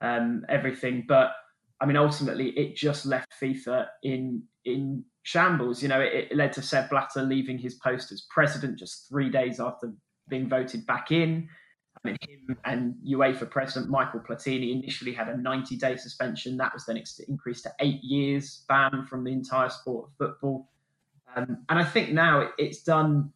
um, 0.00 0.44
everything. 0.48 1.04
But 1.08 1.32
I 1.80 1.86
mean, 1.86 1.96
ultimately, 1.96 2.50
it 2.50 2.76
just 2.76 3.06
left 3.06 3.32
FIFA 3.42 3.86
in 4.02 4.42
in 4.64 5.04
shambles. 5.22 5.82
You 5.82 5.88
know, 5.88 6.00
it, 6.00 6.28
it 6.30 6.36
led 6.36 6.52
to 6.54 6.62
Sepp 6.62 6.90
Blatter 6.90 7.22
leaving 7.22 7.58
his 7.58 7.74
post 7.74 8.12
as 8.12 8.26
president 8.30 8.78
just 8.78 9.08
three 9.08 9.30
days 9.30 9.60
after 9.60 9.92
being 10.28 10.48
voted 10.48 10.86
back 10.86 11.10
in. 11.10 11.48
I 11.96 12.08
mean, 12.08 12.16
him 12.22 12.56
and 12.64 12.94
UEFA 13.06 13.50
president 13.50 13.90
Michael 13.90 14.20
Platini 14.20 14.72
initially 14.72 15.12
had 15.12 15.28
a 15.28 15.36
90 15.36 15.76
day 15.76 15.96
suspension. 15.96 16.56
That 16.56 16.72
was 16.72 16.86
then 16.86 17.02
increased 17.28 17.64
to 17.64 17.72
eight 17.80 18.02
years 18.02 18.64
ban 18.68 19.06
from 19.08 19.24
the 19.24 19.32
entire 19.32 19.68
sport 19.68 20.08
of 20.08 20.16
football. 20.16 20.68
Um, 21.36 21.58
and 21.68 21.78
I 21.78 21.84
think 21.84 22.10
now 22.10 22.40
it, 22.40 22.50
it's 22.58 22.82
done, 22.82 23.32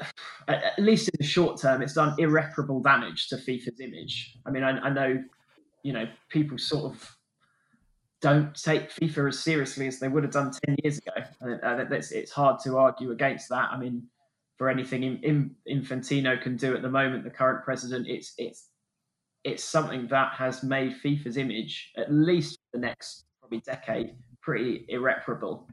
at 0.48 0.78
least 0.78 1.08
in 1.08 1.14
the 1.18 1.26
short 1.26 1.60
term, 1.60 1.80
it's 1.80 1.94
done 1.94 2.14
irreparable 2.18 2.80
damage 2.80 3.28
to 3.28 3.36
FIFA's 3.36 3.80
image. 3.80 4.36
I 4.44 4.50
mean, 4.50 4.64
I, 4.64 4.78
I 4.78 4.90
know, 4.90 5.22
you 5.82 5.92
know, 5.92 6.06
people 6.28 6.58
sort 6.58 6.92
of 6.92 7.16
don't 8.20 8.54
take 8.54 8.90
FIFA 8.90 9.28
as 9.28 9.38
seriously 9.38 9.86
as 9.86 10.00
they 10.00 10.08
would 10.08 10.24
have 10.24 10.32
done 10.32 10.50
10 10.66 10.76
years 10.82 10.98
ago. 10.98 11.12
Uh, 11.62 11.84
it's, 11.90 12.10
it's 12.10 12.32
hard 12.32 12.58
to 12.64 12.78
argue 12.78 13.12
against 13.12 13.48
that. 13.50 13.70
I 13.70 13.78
mean, 13.78 14.08
for 14.56 14.68
anything 14.68 15.02
in, 15.02 15.18
in, 15.22 15.54
Infantino 15.68 16.40
can 16.40 16.56
do 16.56 16.74
at 16.74 16.82
the 16.82 16.88
moment, 16.88 17.24
the 17.24 17.30
current 17.30 17.64
president, 17.64 18.06
it's 18.08 18.32
it's 18.38 18.68
it's 19.44 19.62
something 19.62 20.08
that 20.08 20.32
has 20.32 20.62
made 20.62 20.94
FIFA's 21.04 21.36
image, 21.36 21.92
at 21.96 22.12
least 22.12 22.58
for 22.70 22.78
the 22.78 22.86
next 22.86 23.26
probably 23.38 23.60
decade, 23.60 24.14
pretty 24.40 24.84
irreparable 24.88 25.68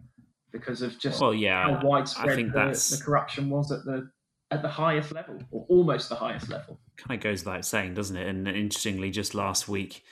because 0.52 0.82
of 0.82 1.00
just 1.00 1.20
well, 1.20 1.34
yeah, 1.34 1.64
how 1.64 1.88
widespread 1.88 2.38
the, 2.38 2.52
the, 2.52 3.02
corruption 3.04 3.50
was 3.50 3.72
at 3.72 3.84
the 3.86 4.10
at 4.52 4.62
the 4.62 4.70
highest 4.70 5.12
level, 5.12 5.40
or 5.52 5.66
almost 5.70 6.10
the 6.10 6.16
highest 6.16 6.50
level. 6.50 6.80
Kind 6.98 7.20
of 7.20 7.24
goes 7.24 7.44
without 7.44 7.66
saying, 7.66 7.96
doesn't 7.96 8.16
it? 8.16 8.28
And 8.28 8.48
interestingly, 8.48 9.10
just 9.10 9.34
last 9.34 9.68
week, 9.68 10.04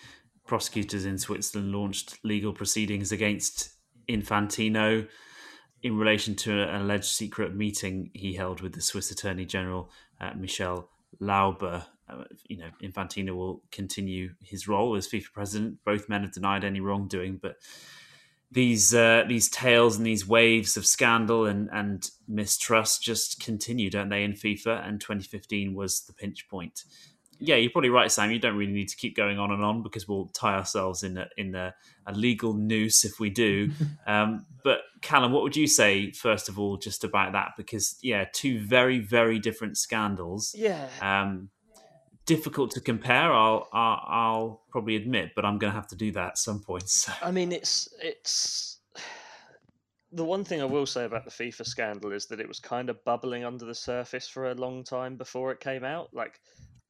prosecutors 0.47 1.05
in 1.05 1.17
Switzerland 1.17 1.71
launched 1.71 2.17
legal 2.23 2.53
proceedings 2.53 3.11
against 3.11 3.69
Infantino 4.09 5.07
in 5.83 5.97
relation 5.97 6.35
to 6.35 6.61
an 6.61 6.81
alleged 6.81 7.05
secret 7.05 7.55
meeting 7.55 8.11
he 8.13 8.33
held 8.33 8.61
with 8.61 8.73
the 8.73 8.81
Swiss 8.81 9.11
Attorney 9.11 9.45
General 9.45 9.89
uh, 10.19 10.31
Michel 10.35 10.89
Lauber. 11.19 11.85
Uh, 12.07 12.23
you 12.47 12.57
know, 12.57 12.69
Infantino 12.83 13.35
will 13.35 13.63
continue 13.71 14.31
his 14.41 14.67
role 14.67 14.95
as 14.95 15.07
FIFA 15.07 15.33
president. 15.33 15.77
Both 15.85 16.09
men 16.09 16.21
have 16.21 16.33
denied 16.33 16.63
any 16.63 16.79
wrongdoing, 16.79 17.39
but 17.41 17.55
these 18.51 18.93
uh, 18.93 19.23
these 19.27 19.49
tales 19.49 19.95
and 19.95 20.05
these 20.05 20.27
waves 20.27 20.75
of 20.75 20.85
scandal 20.85 21.45
and, 21.45 21.69
and 21.71 22.09
mistrust 22.27 23.01
just 23.01 23.39
continue, 23.39 23.89
don't 23.89 24.09
they, 24.09 24.23
in 24.23 24.33
FIFA? 24.33 24.85
And 24.87 24.99
2015 24.99 25.73
was 25.73 26.01
the 26.01 26.13
pinch 26.13 26.47
point 26.49 26.83
yeah, 27.41 27.55
you're 27.55 27.71
probably 27.71 27.89
right, 27.89 28.11
Sam. 28.11 28.31
You 28.31 28.39
don't 28.39 28.55
really 28.55 28.71
need 28.71 28.89
to 28.89 28.95
keep 28.95 29.15
going 29.15 29.39
on 29.39 29.51
and 29.51 29.63
on 29.63 29.81
because 29.81 30.07
we'll 30.07 30.27
tie 30.27 30.53
ourselves 30.53 31.03
in 31.03 31.17
a, 31.17 31.27
in 31.37 31.55
a, 31.55 31.73
a 32.05 32.13
legal 32.13 32.53
noose 32.53 33.03
if 33.03 33.19
we 33.19 33.29
do. 33.29 33.71
um, 34.07 34.45
but 34.63 34.81
Callum, 35.01 35.31
what 35.31 35.41
would 35.41 35.55
you 35.55 35.67
say 35.67 36.11
first 36.11 36.47
of 36.47 36.59
all, 36.59 36.77
just 36.77 37.03
about 37.03 37.33
that? 37.33 37.53
Because 37.57 37.97
yeah, 38.01 38.25
two 38.31 38.59
very 38.59 38.99
very 38.99 39.39
different 39.39 39.77
scandals. 39.77 40.53
Yeah. 40.55 40.87
Um, 41.01 41.49
difficult 42.27 42.71
to 42.71 42.79
compare. 42.79 43.33
I'll, 43.33 43.67
I'll, 43.73 44.03
I'll 44.07 44.61
probably 44.69 44.95
admit, 44.95 45.31
but 45.35 45.43
I'm 45.43 45.57
going 45.57 45.73
to 45.73 45.75
have 45.75 45.87
to 45.87 45.95
do 45.95 46.11
that 46.11 46.27
at 46.27 46.37
some 46.37 46.61
point. 46.61 46.87
So. 46.89 47.11
I 47.21 47.31
mean, 47.31 47.51
it's 47.51 47.89
it's 47.99 48.79
the 50.11 50.23
one 50.23 50.43
thing 50.43 50.61
I 50.61 50.65
will 50.65 50.85
say 50.85 51.05
about 51.05 51.25
the 51.25 51.31
FIFA 51.31 51.65
scandal 51.65 52.11
is 52.11 52.27
that 52.27 52.39
it 52.39 52.47
was 52.47 52.59
kind 52.59 52.89
of 52.89 53.03
bubbling 53.03 53.43
under 53.43 53.65
the 53.65 53.75
surface 53.75 54.27
for 54.27 54.51
a 54.51 54.55
long 54.55 54.83
time 54.83 55.15
before 55.15 55.51
it 55.51 55.59
came 55.59 55.83
out. 55.83 56.13
Like 56.13 56.39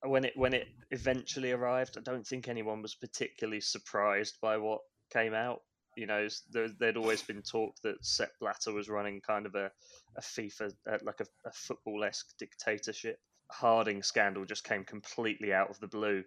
when 0.03 0.25
it 0.25 0.33
when 0.35 0.53
it 0.53 0.67
eventually 0.91 1.51
arrived, 1.51 1.97
I 1.97 2.01
don't 2.01 2.25
think 2.25 2.47
anyone 2.47 2.81
was 2.81 2.95
particularly 2.95 3.61
surprised 3.61 4.37
by 4.41 4.57
what 4.57 4.81
came 5.11 5.33
out. 5.33 5.61
You 5.95 6.07
know, 6.07 6.27
there, 6.51 6.69
would 6.79 6.97
always 6.97 7.21
been 7.27 7.41
talk 7.41 7.75
that 7.83 8.03
Sepp 8.05 8.31
Blatter 8.39 8.73
was 8.73 8.89
running 8.89 9.21
kind 9.21 9.45
of 9.45 9.55
a, 9.55 9.71
a 10.17 10.21
FIFA, 10.21 10.73
uh, 10.89 10.97
like 11.03 11.19
a, 11.19 11.25
a 11.45 11.51
football 11.51 12.03
esque 12.03 12.37
dictatorship. 12.39 13.19
Harding 13.51 14.01
scandal 14.01 14.45
just 14.45 14.63
came 14.63 14.85
completely 14.85 15.53
out 15.53 15.69
of 15.69 15.79
the 15.79 15.87
blue 15.87 16.23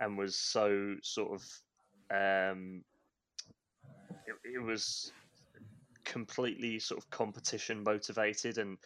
and 0.00 0.16
was 0.16 0.36
so 0.36 0.94
sort 1.02 1.32
of. 1.32 1.42
Um, 2.10 2.82
it, 4.26 4.54
it 4.54 4.62
was 4.62 5.12
completely 6.04 6.78
sort 6.78 6.98
of 6.98 7.10
competition 7.10 7.82
motivated 7.84 8.56
and 8.56 8.78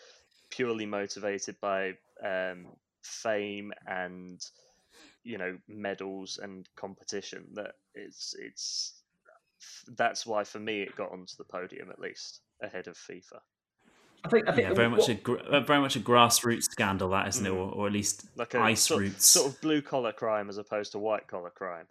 purely 0.50 0.86
motivated 0.86 1.56
by 1.60 1.92
um, 2.24 2.66
fame 3.02 3.72
and 3.86 4.44
you 5.24 5.38
know 5.38 5.56
medals 5.68 6.38
and 6.42 6.68
competition 6.76 7.44
that 7.54 7.72
it's 7.94 8.34
it's 8.38 9.02
that's 9.96 10.26
why 10.26 10.44
for 10.44 10.58
me 10.58 10.82
it 10.82 10.96
got 10.96 11.12
onto 11.12 11.34
the 11.38 11.44
podium 11.44 11.90
at 11.90 11.98
least 11.98 12.40
ahead 12.62 12.88
of 12.88 12.96
FIFA. 12.96 13.40
I 14.24 14.28
think, 14.28 14.48
I 14.48 14.52
think 14.52 14.68
yeah, 14.68 14.74
very 14.74 14.88
what, 14.88 15.08
much 15.08 15.08
a 15.08 15.60
very 15.62 15.80
much 15.80 15.96
a 15.96 16.00
grassroots 16.00 16.64
scandal 16.64 17.08
that 17.10 17.26
isn't 17.28 17.44
mm, 17.44 17.48
it, 17.48 17.50
or, 17.50 17.72
or, 17.72 17.86
at 17.88 17.92
least 17.92 18.26
like 18.36 18.54
a 18.54 18.60
ice 18.60 18.82
sort, 18.82 19.00
roots, 19.00 19.26
sort 19.26 19.52
of 19.52 19.60
blue 19.60 19.82
collar 19.82 20.12
crime 20.12 20.48
as 20.48 20.58
opposed 20.58 20.92
to 20.92 20.98
white 20.98 21.26
collar 21.26 21.50
crime. 21.50 21.86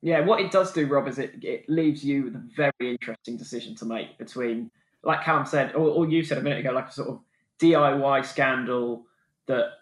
Yeah, 0.00 0.20
what 0.20 0.40
it 0.40 0.50
does 0.50 0.72
do, 0.72 0.86
Rob, 0.86 1.06
is 1.06 1.18
it 1.18 1.44
it 1.44 1.68
leaves 1.68 2.02
you 2.02 2.24
with 2.24 2.34
a 2.36 2.48
very 2.56 2.72
interesting 2.80 3.36
decision 3.36 3.74
to 3.76 3.84
make 3.84 4.16
between, 4.16 4.70
like 5.04 5.22
Callum 5.22 5.44
said, 5.44 5.74
or, 5.74 5.90
or 5.90 6.08
you 6.08 6.24
said 6.24 6.38
a 6.38 6.42
minute 6.42 6.60
ago, 6.60 6.72
like 6.72 6.88
a 6.88 6.92
sort 6.92 7.10
of 7.10 7.20
DIY 7.60 8.24
scandal 8.24 9.04
that 9.46 9.72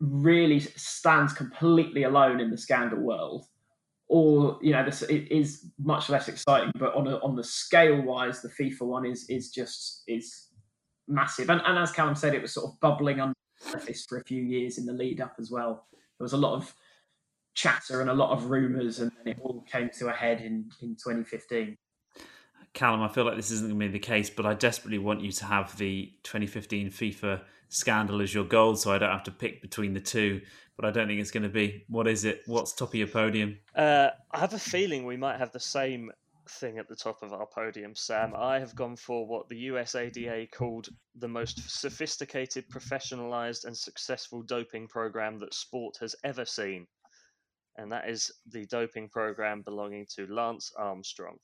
really 0.00 0.60
stands 0.60 1.32
completely 1.32 2.04
alone 2.04 2.40
in 2.40 2.50
the 2.50 2.58
scandal 2.58 3.00
world, 3.00 3.46
or 4.08 4.58
you 4.62 4.72
know, 4.72 4.84
this 4.84 5.02
it 5.02 5.30
is 5.30 5.66
much 5.78 6.08
less 6.08 6.28
exciting. 6.28 6.72
But 6.78 6.94
on 6.94 7.06
a, 7.06 7.16
on 7.18 7.36
the 7.36 7.44
scale 7.44 8.00
wise, 8.02 8.40
the 8.42 8.48
FIFA 8.48 8.82
one 8.82 9.06
is 9.06 9.28
is 9.28 9.50
just 9.50 10.02
is 10.06 10.48
massive. 11.06 11.50
And, 11.50 11.60
and 11.64 11.78
as 11.78 11.92
Callum 11.92 12.14
said, 12.14 12.34
it 12.34 12.42
was 12.42 12.52
sort 12.52 12.66
of 12.66 12.80
bubbling 12.80 13.20
under 13.20 13.34
the 13.60 13.70
surface 13.70 14.04
for 14.06 14.18
a 14.18 14.24
few 14.24 14.42
years 14.42 14.78
in 14.78 14.86
the 14.86 14.92
lead 14.92 15.20
up 15.20 15.34
as 15.38 15.50
well. 15.50 15.86
There 15.92 16.24
was 16.24 16.32
a 16.32 16.38
lot 16.38 16.54
of 16.54 16.74
chatter 17.54 18.00
and 18.00 18.10
a 18.10 18.14
lot 18.14 18.30
of 18.30 18.50
rumours, 18.50 19.00
and 19.00 19.10
then 19.16 19.34
it 19.34 19.40
all 19.42 19.64
came 19.70 19.90
to 19.98 20.08
a 20.08 20.12
head 20.12 20.40
in 20.40 20.70
in 20.80 20.96
2015. 20.96 21.76
Callum, 22.74 23.02
I 23.02 23.08
feel 23.08 23.24
like 23.24 23.36
this 23.36 23.50
isn't 23.50 23.68
going 23.68 23.80
to 23.80 23.86
be 23.86 23.92
the 23.92 23.98
case, 23.98 24.30
but 24.30 24.46
I 24.46 24.54
desperately 24.54 24.98
want 24.98 25.20
you 25.22 25.32
to 25.32 25.44
have 25.46 25.76
the 25.78 26.12
2015 26.22 26.90
FIFA 26.90 27.40
scandal 27.68 28.20
as 28.22 28.32
your 28.34 28.44
goal, 28.44 28.76
so 28.76 28.92
I 28.92 28.98
don't 28.98 29.10
have 29.10 29.24
to 29.24 29.30
pick 29.30 29.62
between 29.62 29.94
the 29.94 30.00
two. 30.00 30.40
But 30.76 30.86
I 30.86 30.90
don't 30.90 31.08
think 31.08 31.20
it's 31.20 31.32
going 31.32 31.42
to 31.42 31.48
be. 31.48 31.84
What 31.88 32.06
is 32.06 32.24
it? 32.24 32.42
What's 32.46 32.72
top 32.72 32.90
of 32.90 32.94
your 32.94 33.08
podium? 33.08 33.58
Uh, 33.74 34.10
I 34.30 34.38
have 34.38 34.54
a 34.54 34.58
feeling 34.58 35.04
we 35.04 35.16
might 35.16 35.38
have 35.38 35.50
the 35.50 35.60
same 35.60 36.12
thing 36.48 36.78
at 36.78 36.88
the 36.88 36.96
top 36.96 37.22
of 37.22 37.32
our 37.32 37.46
podium, 37.46 37.94
Sam. 37.94 38.32
I 38.36 38.58
have 38.58 38.74
gone 38.74 38.96
for 38.96 39.26
what 39.26 39.48
the 39.48 39.68
USADA 39.68 40.50
called 40.52 40.88
the 41.16 41.28
most 41.28 41.68
sophisticated, 41.68 42.68
professionalized, 42.70 43.64
and 43.64 43.76
successful 43.76 44.42
doping 44.42 44.88
program 44.88 45.38
that 45.40 45.52
sport 45.52 45.96
has 46.00 46.14
ever 46.24 46.44
seen. 46.44 46.86
And 47.76 47.92
that 47.92 48.08
is 48.08 48.32
the 48.50 48.66
doping 48.66 49.08
program 49.08 49.62
belonging 49.62 50.06
to 50.16 50.26
Lance 50.26 50.72
Armstrong. 50.76 51.38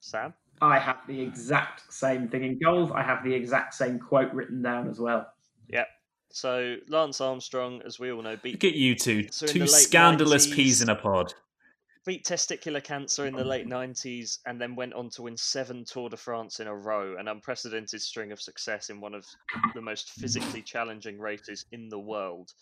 Sam? 0.00 0.34
I 0.60 0.78
have 0.78 0.98
the 1.06 1.20
exact 1.20 1.92
same 1.92 2.28
thing 2.28 2.44
in 2.44 2.58
gold. 2.58 2.92
I 2.92 3.02
have 3.02 3.24
the 3.24 3.34
exact 3.34 3.74
same 3.74 3.98
quote 3.98 4.32
written 4.32 4.62
down 4.62 4.88
as 4.88 4.98
well. 4.98 5.26
Yep. 5.68 5.86
So 6.30 6.76
Lance 6.88 7.20
Armstrong, 7.20 7.82
as 7.84 7.98
we 7.98 8.12
all 8.12 8.22
know, 8.22 8.36
beat. 8.36 8.54
Look 8.54 8.64
at 8.64 8.76
you 8.76 8.94
two, 8.94 9.28
so 9.30 9.46
two 9.46 9.66
scandalous 9.66 10.46
90s, 10.46 10.54
peas 10.54 10.82
in 10.82 10.88
a 10.88 10.96
pod. 10.96 11.32
Beat 12.04 12.24
testicular 12.24 12.82
cancer 12.82 13.26
in 13.26 13.34
the 13.34 13.44
late 13.44 13.66
'90s, 13.66 14.38
and 14.46 14.60
then 14.60 14.76
went 14.76 14.94
on 14.94 15.10
to 15.10 15.22
win 15.22 15.36
seven 15.36 15.84
Tour 15.84 16.08
de 16.08 16.16
France 16.16 16.60
in 16.60 16.66
a 16.66 16.76
row, 16.76 17.16
an 17.18 17.28
unprecedented 17.28 18.00
string 18.00 18.32
of 18.32 18.40
success 18.40 18.90
in 18.90 19.00
one 19.00 19.14
of 19.14 19.24
the 19.74 19.80
most 19.80 20.10
physically 20.10 20.62
challenging 20.62 21.18
races 21.18 21.64
in 21.72 21.88
the 21.88 21.98
world. 21.98 22.52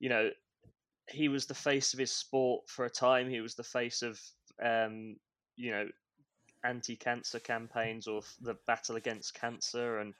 You 0.00 0.10
know, 0.10 0.30
he 1.08 1.28
was 1.28 1.46
the 1.46 1.54
face 1.54 1.92
of 1.92 1.98
his 1.98 2.12
sport 2.12 2.68
for 2.68 2.84
a 2.84 2.90
time. 2.90 3.28
He 3.28 3.40
was 3.40 3.54
the 3.54 3.64
face 3.64 4.02
of, 4.02 4.20
um, 4.62 5.16
you 5.56 5.70
know, 5.70 5.88
anti-cancer 6.64 7.40
campaigns 7.40 8.06
or 8.06 8.22
the 8.40 8.56
battle 8.66 8.96
against 8.96 9.34
cancer, 9.34 9.98
and 9.98 10.14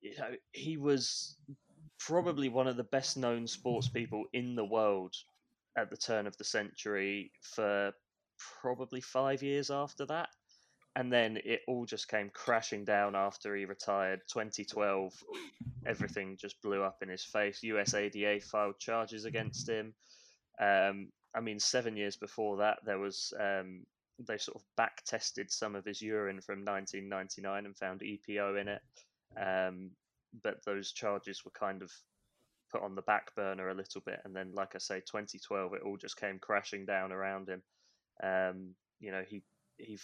you 0.00 0.14
know 0.18 0.30
he 0.52 0.76
was 0.76 1.36
probably 1.98 2.48
one 2.48 2.66
of 2.66 2.76
the 2.76 2.84
best 2.84 3.16
known 3.16 3.46
sports 3.46 3.88
people 3.88 4.24
in 4.32 4.54
the 4.54 4.64
world 4.64 5.14
at 5.76 5.90
the 5.90 5.96
turn 5.96 6.26
of 6.26 6.36
the 6.36 6.44
century 6.44 7.30
for 7.42 7.92
probably 8.60 9.00
five 9.00 9.42
years 9.42 9.70
after 9.70 10.06
that. 10.06 10.28
And 10.94 11.12
then 11.12 11.38
it 11.44 11.60
all 11.68 11.84
just 11.84 12.08
came 12.08 12.30
crashing 12.32 12.84
down 12.84 13.14
after 13.14 13.54
he 13.54 13.66
retired. 13.66 14.20
2012, 14.32 15.12
everything 15.86 16.38
just 16.40 16.60
blew 16.62 16.82
up 16.82 16.98
in 17.02 17.10
his 17.10 17.22
face. 17.24 17.60
USADA 17.62 18.42
filed 18.42 18.78
charges 18.78 19.26
against 19.26 19.68
him. 19.68 19.94
Um, 20.58 21.08
I 21.34 21.40
mean, 21.40 21.60
seven 21.60 21.98
years 21.98 22.16
before 22.16 22.56
that, 22.58 22.78
there 22.86 22.98
was 22.98 23.34
um, 23.38 23.84
they 24.26 24.38
sort 24.38 24.56
of 24.56 24.62
back 24.78 25.02
tested 25.04 25.52
some 25.52 25.74
of 25.76 25.84
his 25.84 26.00
urine 26.00 26.40
from 26.40 26.64
1999 26.64 27.66
and 27.66 27.76
found 27.76 28.00
EPO 28.00 28.58
in 28.58 28.68
it. 28.68 28.80
Um, 29.36 29.90
but 30.42 30.64
those 30.64 30.92
charges 30.92 31.44
were 31.44 31.52
kind 31.52 31.82
of 31.82 31.90
put 32.70 32.82
on 32.82 32.94
the 32.94 33.02
back 33.02 33.34
burner 33.34 33.68
a 33.68 33.74
little 33.74 34.02
bit. 34.04 34.20
And 34.24 34.34
then, 34.34 34.52
like 34.52 34.74
I 34.74 34.78
say, 34.78 35.00
2012, 35.00 35.74
it 35.74 35.82
all 35.82 35.96
just 35.96 36.18
came 36.20 36.38
crashing 36.38 36.84
down 36.84 37.12
around 37.12 37.48
him. 37.48 37.62
Um, 38.22 38.74
you 39.00 39.12
know, 39.12 39.22
he 39.26 39.42
he 39.78 39.98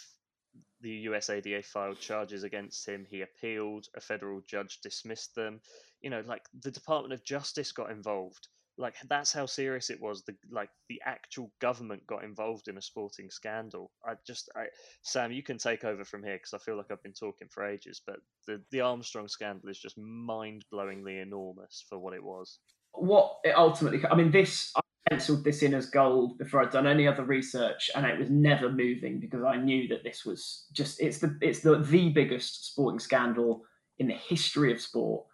the 0.81 1.05
USADA 1.05 1.65
filed 1.65 1.99
charges 1.99 2.43
against 2.43 2.87
him. 2.87 3.05
He 3.09 3.21
appealed. 3.21 3.87
A 3.95 4.01
federal 4.01 4.41
judge 4.41 4.79
dismissed 4.81 5.35
them. 5.35 5.61
You 6.01 6.09
know, 6.09 6.23
like 6.25 6.43
the 6.61 6.71
Department 6.71 7.13
of 7.13 7.23
Justice 7.23 7.71
got 7.71 7.91
involved 7.91 8.47
like 8.77 8.95
that's 9.07 9.31
how 9.31 9.45
serious 9.45 9.89
it 9.89 10.01
was 10.01 10.23
the 10.23 10.35
like 10.51 10.69
the 10.89 10.99
actual 11.05 11.51
government 11.61 12.05
got 12.07 12.23
involved 12.23 12.67
in 12.67 12.77
a 12.77 12.81
sporting 12.81 13.29
scandal. 13.29 13.91
I 14.05 14.13
just 14.25 14.49
i 14.55 14.65
sam 15.03 15.31
you 15.31 15.43
can 15.43 15.57
take 15.57 15.83
over 15.83 16.03
from 16.03 16.23
here 16.23 16.35
because 16.35 16.53
i 16.53 16.57
feel 16.57 16.77
like 16.77 16.87
i've 16.91 17.03
been 17.03 17.13
talking 17.13 17.47
for 17.49 17.65
ages 17.65 18.01
but 18.05 18.17
the 18.47 18.61
the 18.71 18.81
armstrong 18.81 19.27
scandal 19.27 19.69
is 19.69 19.79
just 19.79 19.97
mind-blowingly 19.97 21.21
enormous 21.21 21.85
for 21.87 21.99
what 21.99 22.13
it 22.13 22.23
was. 22.23 22.59
What 22.93 23.37
it 23.43 23.55
ultimately 23.55 24.01
i 24.09 24.15
mean 24.15 24.31
this 24.31 24.71
i 24.75 24.81
penciled 25.09 25.43
this 25.43 25.61
in 25.63 25.73
as 25.73 25.87
gold 25.87 26.37
before 26.37 26.61
i'd 26.61 26.71
done 26.71 26.87
any 26.87 27.07
other 27.07 27.23
research 27.25 27.91
and 27.95 28.05
it 28.05 28.19
was 28.19 28.29
never 28.29 28.71
moving 28.71 29.19
because 29.19 29.43
i 29.43 29.55
knew 29.55 29.87
that 29.87 30.03
this 30.03 30.25
was 30.25 30.65
just 30.71 31.01
it's 31.01 31.19
the 31.19 31.37
it's 31.41 31.59
the 31.59 31.79
the 31.79 32.09
biggest 32.09 32.71
sporting 32.71 32.99
scandal 32.99 33.61
in 33.99 34.07
the 34.07 34.13
history 34.13 34.71
of 34.71 34.81
sport 34.81 35.25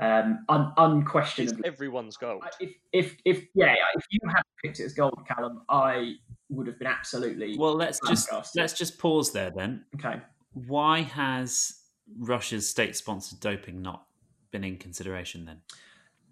um, 0.00 0.44
un- 0.48 0.72
unquestionably, 0.76 1.58
it's 1.58 1.68
everyone's 1.68 2.16
gold. 2.16 2.44
If, 2.60 2.70
if, 2.92 3.16
if, 3.24 3.44
yeah, 3.54 3.74
if 3.96 4.04
you 4.10 4.20
had 4.28 4.42
picked 4.62 4.80
it 4.80 4.84
as 4.84 4.92
gold, 4.92 5.18
Callum, 5.26 5.62
I 5.68 6.14
would 6.50 6.66
have 6.66 6.78
been 6.78 6.88
absolutely. 6.88 7.56
Well, 7.58 7.74
let's 7.74 7.98
just 8.06 8.28
let's 8.54 8.72
just 8.72 8.98
pause 8.98 9.32
there 9.32 9.50
then. 9.50 9.84
Okay. 9.96 10.20
Why 10.52 11.02
has 11.02 11.80
Russia's 12.18 12.68
state-sponsored 12.68 13.40
doping 13.40 13.82
not 13.82 14.06
been 14.50 14.64
in 14.64 14.76
consideration 14.76 15.44
then? 15.44 15.60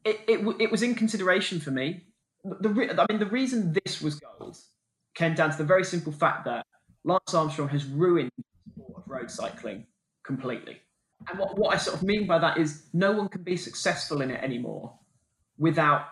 It, 0.04 0.20
it, 0.28 0.56
it 0.60 0.70
was 0.70 0.82
in 0.82 0.94
consideration 0.94 1.60
for 1.60 1.70
me. 1.70 2.02
The, 2.44 2.68
the 2.68 3.00
I 3.00 3.12
mean, 3.12 3.18
the 3.18 3.26
reason 3.26 3.76
this 3.84 4.00
was 4.00 4.20
gold 4.20 4.56
came 5.14 5.34
down 5.34 5.50
to 5.50 5.58
the 5.58 5.64
very 5.64 5.84
simple 5.84 6.12
fact 6.12 6.44
that 6.44 6.64
Lance 7.04 7.34
Armstrong 7.34 7.68
has 7.70 7.84
ruined 7.84 8.30
the 8.36 8.44
sport 8.72 9.02
of 9.04 9.10
road 9.10 9.30
cycling 9.30 9.86
completely. 10.24 10.78
And 11.28 11.38
what, 11.38 11.58
what 11.58 11.74
I 11.74 11.78
sort 11.78 11.96
of 11.96 12.02
mean 12.02 12.26
by 12.26 12.38
that 12.38 12.58
is 12.58 12.84
no 12.92 13.12
one 13.12 13.28
can 13.28 13.42
be 13.42 13.56
successful 13.56 14.20
in 14.20 14.30
it 14.30 14.42
anymore 14.42 14.92
without 15.58 16.08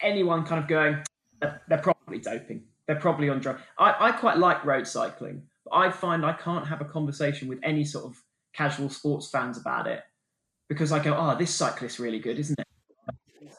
anyone 0.00 0.44
kind 0.44 0.62
of 0.62 0.68
going, 0.68 1.02
they're, 1.40 1.78
probably 1.78 2.18
doping. 2.18 2.62
They're 2.86 2.96
probably 2.96 3.28
on 3.28 3.40
drugs. 3.40 3.60
I, 3.78 3.94
I 3.98 4.12
quite 4.12 4.38
like 4.38 4.64
road 4.64 4.86
cycling, 4.86 5.42
but 5.64 5.76
I 5.76 5.90
find 5.90 6.24
I 6.24 6.32
can't 6.32 6.66
have 6.66 6.80
a 6.80 6.84
conversation 6.84 7.48
with 7.48 7.58
any 7.62 7.84
sort 7.84 8.06
of 8.06 8.22
casual 8.54 8.88
sports 8.88 9.28
fans 9.28 9.58
about 9.58 9.86
it 9.86 10.02
because 10.68 10.92
I 10.92 10.98
go, 10.98 11.14
oh, 11.16 11.36
this 11.36 11.54
cyclist's 11.54 12.00
really 12.00 12.18
good, 12.18 12.38
isn't 12.38 12.58
it? 12.58 12.66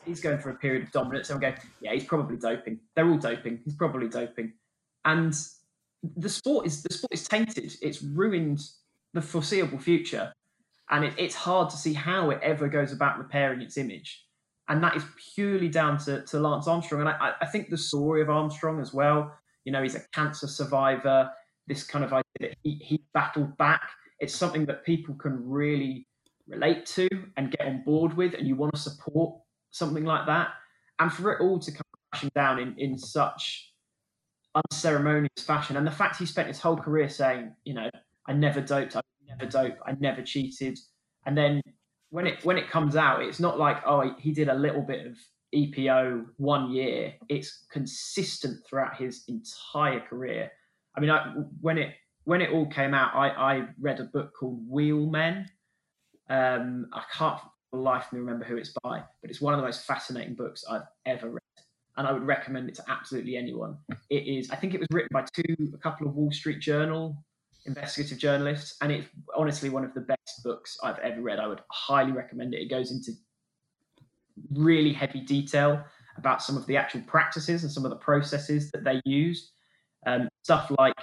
He's 0.06 0.22
going 0.22 0.40
for 0.40 0.50
a 0.50 0.56
period 0.56 0.84
of 0.84 0.92
dominance. 0.92 1.30
And 1.30 1.44
I 1.44 1.52
go, 1.52 1.58
yeah, 1.82 1.94
he's 1.94 2.06
probably 2.06 2.38
doping. 2.38 2.80
They're 2.96 3.10
all 3.10 3.18
doping. 3.18 3.60
He's 3.64 3.76
probably 3.76 4.08
doping. 4.08 4.54
And 5.06 5.36
the 6.16 6.30
sport 6.30 6.66
is 6.66 6.82
the 6.82 6.94
sport 6.94 7.14
is 7.14 7.28
tainted. 7.28 7.74
It's 7.82 8.02
ruined 8.02 8.62
the 9.14 9.22
foreseeable 9.22 9.80
future 9.80 10.34
and 10.90 11.06
it, 11.06 11.14
it's 11.18 11.36
hard 11.36 11.70
to 11.70 11.78
see 11.78 11.94
how 11.94 12.30
it 12.30 12.40
ever 12.42 12.68
goes 12.68 12.92
about 12.92 13.18
repairing 13.18 13.62
its 13.62 13.78
image. 13.78 14.24
And 14.70 14.84
that 14.84 14.96
is 14.96 15.04
purely 15.34 15.70
down 15.70 15.98
to, 16.00 16.24
to 16.26 16.40
Lance 16.40 16.68
Armstrong. 16.68 17.02
And 17.02 17.10
I, 17.10 17.34
I 17.42 17.46
think 17.46 17.70
the 17.70 17.78
story 17.78 18.22
of 18.22 18.30
Armstrong 18.30 18.82
as 18.82 18.94
well, 18.94 19.34
you 19.64 19.72
know, 19.72 19.82
he's 19.82 19.96
a 19.96 20.02
cancer 20.14 20.48
survivor, 20.48 21.30
this 21.68 21.84
kind 21.84 22.04
of 22.04 22.12
idea 22.14 22.24
that 22.42 22.56
he, 22.64 22.82
he 22.84 23.04
battled 23.14 23.58
back, 23.58 23.90
it's 24.20 24.36
something 24.36 24.66
that 24.66 24.86
people 24.86 25.16
can 25.16 25.48
really 25.48 26.08
relate 26.48 26.86
to 26.86 27.08
and 27.36 27.52
get 27.52 27.68
on 27.68 27.84
board 27.84 28.16
with, 28.16 28.34
and 28.34 28.48
you 28.48 28.56
want 28.56 28.74
to 28.74 28.80
support 28.80 29.36
something 29.72 30.06
like 30.06 30.26
that. 30.26 30.50
And 31.00 31.12
for 31.12 31.34
it 31.34 31.42
all 31.42 31.60
to 31.60 31.72
come 31.72 31.82
crashing 32.12 32.32
down 32.34 32.60
in, 32.60 32.76
in 32.78 32.98
such 32.98 33.74
unceremonious 34.56 35.44
fashion, 35.46 35.78
and 35.78 35.86
the 35.86 35.92
fact 35.92 36.18
he 36.18 36.26
spent 36.26 36.48
his 36.48 36.60
whole 36.60 36.78
career 36.78 37.10
saying, 37.10 37.54
you 37.64 37.74
know, 37.74 37.90
I 38.28 38.34
never 38.34 38.62
doped, 38.62 38.96
I 38.96 39.02
never 39.28 39.50
dope. 39.50 39.78
I 39.86 39.94
never 40.00 40.22
cheated. 40.22 40.78
And 41.26 41.38
then 41.38 41.62
when 42.10 42.28
it 42.28 42.44
when 42.46 42.58
it 42.58 42.70
comes 42.70 42.96
out, 42.96 43.22
it's 43.22 43.40
not 43.40 43.60
like 43.60 43.78
oh 43.86 44.14
he 44.20 44.32
did 44.32 44.50
a 44.50 44.56
little 44.56 44.82
bit 44.82 45.06
of 45.08 45.18
EPO 45.56 46.26
one 46.38 46.72
year. 46.72 47.14
It's 47.30 47.66
consistent 47.72 48.66
throughout 48.68 48.98
his 48.98 49.24
entire 49.28 50.00
career. 50.02 50.52
I 50.96 51.00
mean, 51.00 51.10
I, 51.10 51.34
when 51.62 51.78
it 51.78 51.94
when 52.24 52.42
it 52.42 52.52
all 52.52 52.66
came 52.68 52.94
out, 52.94 53.16
I, 53.16 53.30
I 53.30 53.68
read 53.80 54.00
a 54.00 54.06
book 54.06 54.34
called 54.38 54.60
Wheelmen. 54.70 55.46
Um, 56.30 56.88
I 56.92 57.04
can't 57.14 57.40
for 57.70 57.80
life 57.80 58.12
me 58.12 58.20
remember 58.20 58.46
who 58.46 58.58
it's 58.58 58.74
by, 58.84 59.04
but 59.22 59.30
it's 59.30 59.42
one 59.42 59.54
of 59.54 59.60
the 59.60 59.66
most 59.66 59.86
fascinating 59.86 60.36
books 60.36 60.64
I've 60.70 60.88
ever 61.06 61.30
read, 61.30 61.66
and 61.98 62.08
I 62.08 62.12
would 62.12 62.26
recommend 62.26 62.70
it 62.70 62.76
to 62.76 62.84
absolutely 62.88 63.38
anyone. 63.38 63.78
It 64.10 64.26
is, 64.28 64.50
I 64.50 64.56
think 64.56 64.74
it 64.74 64.80
was 64.80 64.88
written 64.92 65.10
by 65.12 65.26
two, 65.34 65.72
a 65.74 65.78
couple 65.78 66.08
of 66.08 66.16
Wall 66.16 66.32
Street 66.32 66.60
Journal 66.60 67.24
investigative 67.68 68.18
journalists, 68.18 68.78
and 68.82 68.92
it's 68.92 69.08
honestly 69.36 69.70
one 69.70 69.84
of 69.84 69.94
the 69.94 70.02
best 70.02 70.44
books 70.44 70.78
I've 70.84 71.00
ever 71.00 71.22
read. 71.22 71.40
I 71.40 71.48
would 71.48 71.62
highly 71.70 72.12
recommend 72.12 72.54
it. 72.54 72.62
It 72.62 72.70
goes 72.70 72.92
into 72.92 73.12
really 74.52 74.94
heavy 74.94 75.22
detail 75.22 75.84
about 76.18 76.42
some 76.42 76.58
of 76.58 76.66
the 76.66 76.78
actual 76.78 77.02
practices 77.02 77.64
and 77.64 77.72
some 77.72 77.86
of 77.86 77.92
the 77.92 77.98
processes 77.98 78.72
that 78.72 78.84
they 78.84 79.02
use. 79.06 79.52
Um, 80.06 80.30
stuff 80.44 80.72
like 80.80 80.96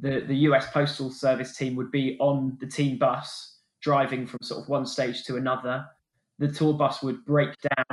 the, 0.00 0.24
the 0.26 0.34
US 0.48 0.70
Postal 0.70 1.10
Service 1.10 1.56
team 1.56 1.76
would 1.76 1.90
be 1.90 2.16
on 2.18 2.56
the 2.60 2.66
team 2.66 2.98
bus 2.98 3.58
driving 3.80 4.26
from 4.26 4.38
sort 4.42 4.62
of 4.62 4.68
one 4.68 4.86
stage 4.86 5.24
to 5.24 5.36
another. 5.36 5.84
The 6.38 6.48
tour 6.48 6.74
bus 6.74 7.02
would 7.02 7.24
break 7.24 7.50
down 7.76 7.84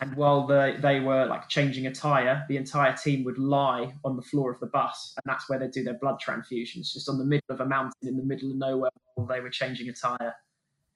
and 0.00 0.16
while 0.16 0.46
they, 0.46 0.76
they 0.80 1.00
were 1.00 1.26
like 1.26 1.48
changing 1.48 1.86
a 1.86 1.94
tire, 1.94 2.44
the 2.48 2.56
entire 2.56 2.96
team 2.96 3.22
would 3.24 3.38
lie 3.38 3.92
on 4.04 4.16
the 4.16 4.22
floor 4.22 4.52
of 4.52 4.58
the 4.60 4.66
bus, 4.66 5.14
and 5.16 5.30
that's 5.30 5.48
where 5.48 5.58
they 5.58 5.68
do 5.68 5.84
their 5.84 5.98
blood 6.00 6.16
transfusions, 6.26 6.92
just 6.92 7.08
on 7.08 7.18
the 7.18 7.24
middle 7.24 7.44
of 7.50 7.60
a 7.60 7.66
mountain 7.66 8.08
in 8.08 8.16
the 8.16 8.22
middle 8.22 8.50
of 8.50 8.56
nowhere 8.56 8.90
while 9.14 9.26
they 9.26 9.40
were 9.40 9.50
changing 9.50 9.88
a 9.88 9.92
tire. 9.92 10.34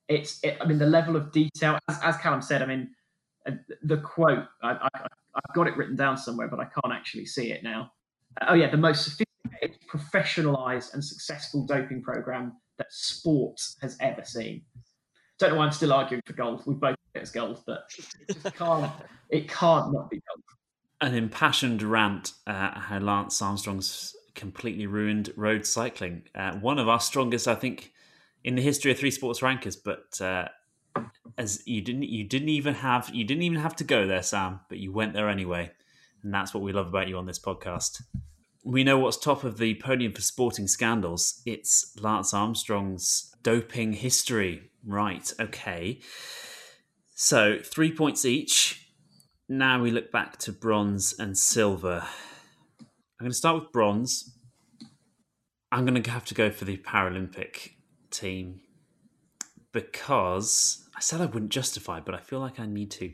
It's, 0.09 0.39
it, 0.43 0.57
I 0.61 0.67
mean, 0.67 0.79
the 0.79 0.87
level 0.87 1.17
of 1.17 1.33
detail, 1.33 1.79
as, 1.89 1.99
as 2.03 2.17
Callum 2.19 2.43
said, 2.43 2.63
I 2.63 2.67
mean, 2.67 2.91
uh, 3.47 3.53
the 3.83 3.99
quote, 3.99 4.45
I, 4.63 4.73
I, 4.73 4.89
I've 5.35 5.55
got 5.55 5.67
it 5.67 5.77
written 5.77 5.97
down 5.97 6.17
somewhere, 6.17 6.49
but 6.49 6.61
I 6.61 6.65
can't 6.65 6.93
actually 6.95 7.27
see 7.27 7.53
it 7.53 7.63
now. 7.63 7.91
Oh, 8.49 8.55
yeah, 8.55 8.71
the 8.71 8.77
most 8.77 9.05
sophisticated, 9.05 9.79
professionalized, 9.89 10.95
and 10.95 11.05
successful 11.05 11.67
doping 11.67 12.03
program 12.03 12.53
that 12.79 12.87
sports 12.91 13.77
has 13.81 13.97
ever 14.01 14.25
seen. 14.25 14.63
Don't 15.39 15.51
know 15.51 15.59
why 15.59 15.67
I'm 15.67 15.73
still 15.73 15.93
arguing 15.93 16.23
for 16.27 16.33
gold. 16.33 16.63
We 16.67 16.75
both 16.75 16.97
get 17.13 17.23
as 17.23 17.31
gold, 17.31 17.63
but 17.67 17.91
it 18.29 18.55
can't. 18.55 18.93
it 19.31 19.49
can't 19.49 19.93
not 19.93 20.11
be 20.11 20.23
gold. 20.29 20.43
An 21.01 21.15
impassioned 21.15 21.83
rant 21.83 22.33
at 22.47 22.77
how 22.77 22.99
Lance 22.99 23.43
Armstrong's 23.43 24.15
completely 24.35 24.87
ruined 24.87 25.33
road 25.37 25.67
cycling. 25.67 26.23
Uh, 26.35 26.53
one 26.55 26.79
of 26.79 26.89
our 26.89 27.01
strongest, 27.01 27.49
I 27.49 27.55
think, 27.55 27.93
in 28.43 28.55
the 28.55 28.63
history 28.63 28.93
of 28.93 28.99
three 28.99 29.11
sports 29.11 29.43
rankers. 29.43 29.77
But 29.77 30.21
uh, 30.21 30.49
as 31.37 31.63
you 31.67 31.81
didn't, 31.81 32.05
you 32.05 32.25
didn't 32.25 32.49
even 32.49 32.75
have, 32.75 33.11
you 33.13 33.25
didn't 33.25 33.43
even 33.43 33.61
have 33.61 33.77
to 33.77 33.85
go 33.85 34.07
there, 34.07 34.23
Sam. 34.23 34.61
But 34.69 34.79
you 34.79 34.93
went 34.93 35.15
there 35.15 35.29
anyway, 35.29 35.73
and 36.23 36.33
that's 36.33 36.55
what 36.55 36.63
we 36.63 36.73
love 36.73 36.89
about 36.89 37.09
you 37.09 37.19
on 37.19 37.27
this 37.27 37.39
podcast. 37.39 38.03
We 38.63 38.83
know 38.85 38.99
what's 38.99 39.19
top 39.19 39.45
of 39.45 39.59
the 39.59 39.75
podium 39.75 40.13
for 40.13 40.23
sporting 40.23 40.69
scandals. 40.69 41.43
It's 41.45 41.95
Lance 42.01 42.33
Armstrong's 42.33 43.35
doping 43.43 43.93
history. 43.93 44.71
Right. 44.87 45.33
Okay. 45.41 46.01
So 47.15 47.59
three 47.63 47.93
points 47.93 48.25
each. 48.25 48.89
Now 49.49 49.81
we 49.81 49.91
look 49.91 50.11
back 50.11 50.39
to 50.39 50.53
bronze 50.53 51.15
and 51.19 51.37
silver. 51.37 52.05
I'm 52.81 53.25
going 53.25 53.31
to 53.31 53.37
start 53.37 53.61
with 53.61 53.73
bronze. 53.73 54.37
I'm 55.71 55.85
going 55.87 56.01
to 56.03 56.11
have 56.11 56.25
to 56.27 56.35
go 56.35 56.51
for 56.51 56.65
the 56.65 56.77
Paralympic 56.77 57.71
team 58.11 58.61
because 59.73 60.89
I 60.97 61.01
said 61.01 61.21
I 61.21 61.27
wouldn't 61.27 61.53
justify, 61.53 62.01
but 62.01 62.15
I 62.15 62.21
feel 62.21 62.41
like 62.41 62.61
I 62.61 62.67
need 62.67 62.91
to. 62.93 63.13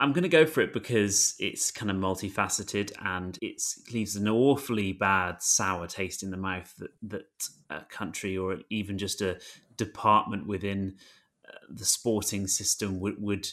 I'm 0.00 0.12
going 0.12 0.24
to 0.24 0.28
go 0.28 0.46
for 0.46 0.60
it 0.60 0.72
because 0.72 1.36
it's 1.38 1.70
kind 1.70 1.90
of 1.90 1.96
multifaceted 1.96 2.92
and 3.04 3.38
it 3.40 3.62
leaves 3.92 4.16
an 4.16 4.28
awfully 4.28 4.92
bad 4.92 5.40
sour 5.40 5.86
taste 5.86 6.24
in 6.24 6.30
the 6.30 6.36
mouth 6.36 6.74
that, 6.78 6.90
that 7.02 7.48
a 7.70 7.82
country 7.82 8.36
or 8.36 8.58
even 8.68 8.98
just 8.98 9.22
a 9.22 9.38
department 9.84 10.46
within 10.46 10.96
uh, 11.48 11.58
the 11.68 11.84
sporting 11.84 12.46
system 12.46 13.00
would, 13.00 13.20
would 13.20 13.48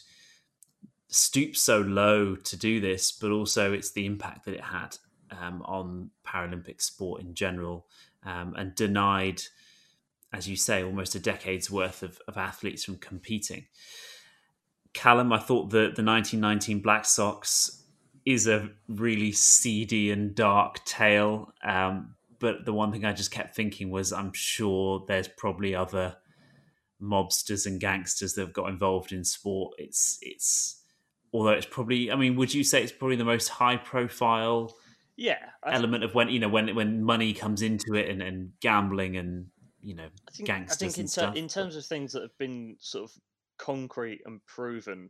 stoop 1.09 1.55
so 1.55 1.79
low 1.81 2.35
to 2.35 2.57
do 2.57 2.79
this, 2.79 3.11
but 3.11 3.31
also 3.31 3.73
it's 3.73 3.91
the 3.91 4.05
impact 4.05 4.45
that 4.45 4.53
it 4.53 4.63
had 4.63 4.97
um, 5.31 5.61
on 5.63 6.11
Paralympic 6.25 6.81
sport 6.81 7.21
in 7.21 7.33
general 7.33 7.85
um, 8.23 8.53
and 8.57 8.75
denied, 8.75 9.41
as 10.31 10.47
you 10.47 10.55
say, 10.55 10.83
almost 10.83 11.15
a 11.15 11.19
decade's 11.19 11.69
worth 11.69 12.03
of, 12.03 12.19
of 12.27 12.37
athletes 12.37 12.83
from 12.83 12.97
competing. 12.97 13.65
Callum, 14.93 15.31
I 15.33 15.39
thought 15.39 15.69
that 15.71 15.95
the 15.95 16.03
1919 16.03 16.81
Black 16.81 17.05
Sox 17.05 17.83
is 18.25 18.47
a 18.47 18.69
really 18.87 19.31
seedy 19.31 20.11
and 20.11 20.35
dark 20.35 20.83
tale. 20.85 21.51
Um, 21.63 22.15
but 22.39 22.65
the 22.65 22.73
one 22.73 22.91
thing 22.91 23.05
I 23.05 23.13
just 23.13 23.31
kept 23.31 23.55
thinking 23.55 23.91
was, 23.91 24.13
I'm 24.13 24.33
sure 24.33 25.03
there's 25.07 25.27
probably 25.27 25.75
other 25.75 26.15
mobsters 27.01 27.65
and 27.65 27.79
gangsters 27.79 28.33
that 28.33 28.41
have 28.41 28.53
got 28.53 28.69
involved 28.69 29.11
in 29.11 29.23
sport. 29.23 29.75
It's 29.77 30.17
it's 30.21 30.81
although 31.33 31.51
it's 31.51 31.65
probably, 31.65 32.11
I 32.11 32.15
mean, 32.15 32.35
would 32.35 32.53
you 32.53 32.63
say 32.63 32.81
it's 32.81 32.91
probably 32.91 33.17
the 33.17 33.25
most 33.25 33.49
high 33.49 33.77
profile? 33.77 34.75
Yeah, 35.15 35.49
element 35.65 36.05
of 36.05 36.15
when 36.15 36.29
you 36.29 36.39
know 36.39 36.47
when 36.47 36.73
when 36.75 37.03
money 37.03 37.33
comes 37.33 37.61
into 37.61 37.93
it 37.95 38.09
and, 38.09 38.21
and 38.21 38.53
gambling 38.61 39.17
and 39.17 39.47
you 39.81 39.95
know 39.95 40.07
I 40.27 40.31
think, 40.31 40.47
gangsters 40.47 40.81
I 40.81 40.85
think 40.85 40.97
in, 40.97 41.07
ter- 41.07 41.37
in 41.37 41.47
terms 41.49 41.75
of 41.75 41.85
things 41.85 42.13
that 42.13 42.21
have 42.21 42.37
been 42.37 42.77
sort 42.79 43.11
of 43.11 43.17
concrete 43.57 44.21
and 44.25 44.39
proven, 44.45 45.09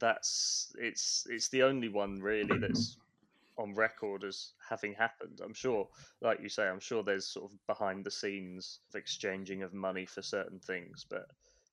that's 0.00 0.74
it's 0.76 1.24
it's 1.30 1.48
the 1.50 1.62
only 1.62 1.88
one 1.88 2.18
really 2.20 2.58
that's 2.58 2.96
on 3.56 3.74
record 3.74 4.24
as 4.24 4.52
having 4.68 4.94
happened. 4.94 5.40
I'm 5.42 5.54
sure, 5.54 5.88
like 6.20 6.40
you 6.40 6.48
say, 6.48 6.66
I'm 6.66 6.80
sure 6.80 7.02
there's 7.02 7.26
sort 7.26 7.50
of 7.50 7.58
behind 7.66 8.04
the 8.04 8.10
scenes 8.10 8.80
of 8.88 8.98
exchanging 8.98 9.62
of 9.62 9.72
money 9.72 10.06
for 10.06 10.22
certain 10.22 10.58
things, 10.58 11.06
but 11.08 11.26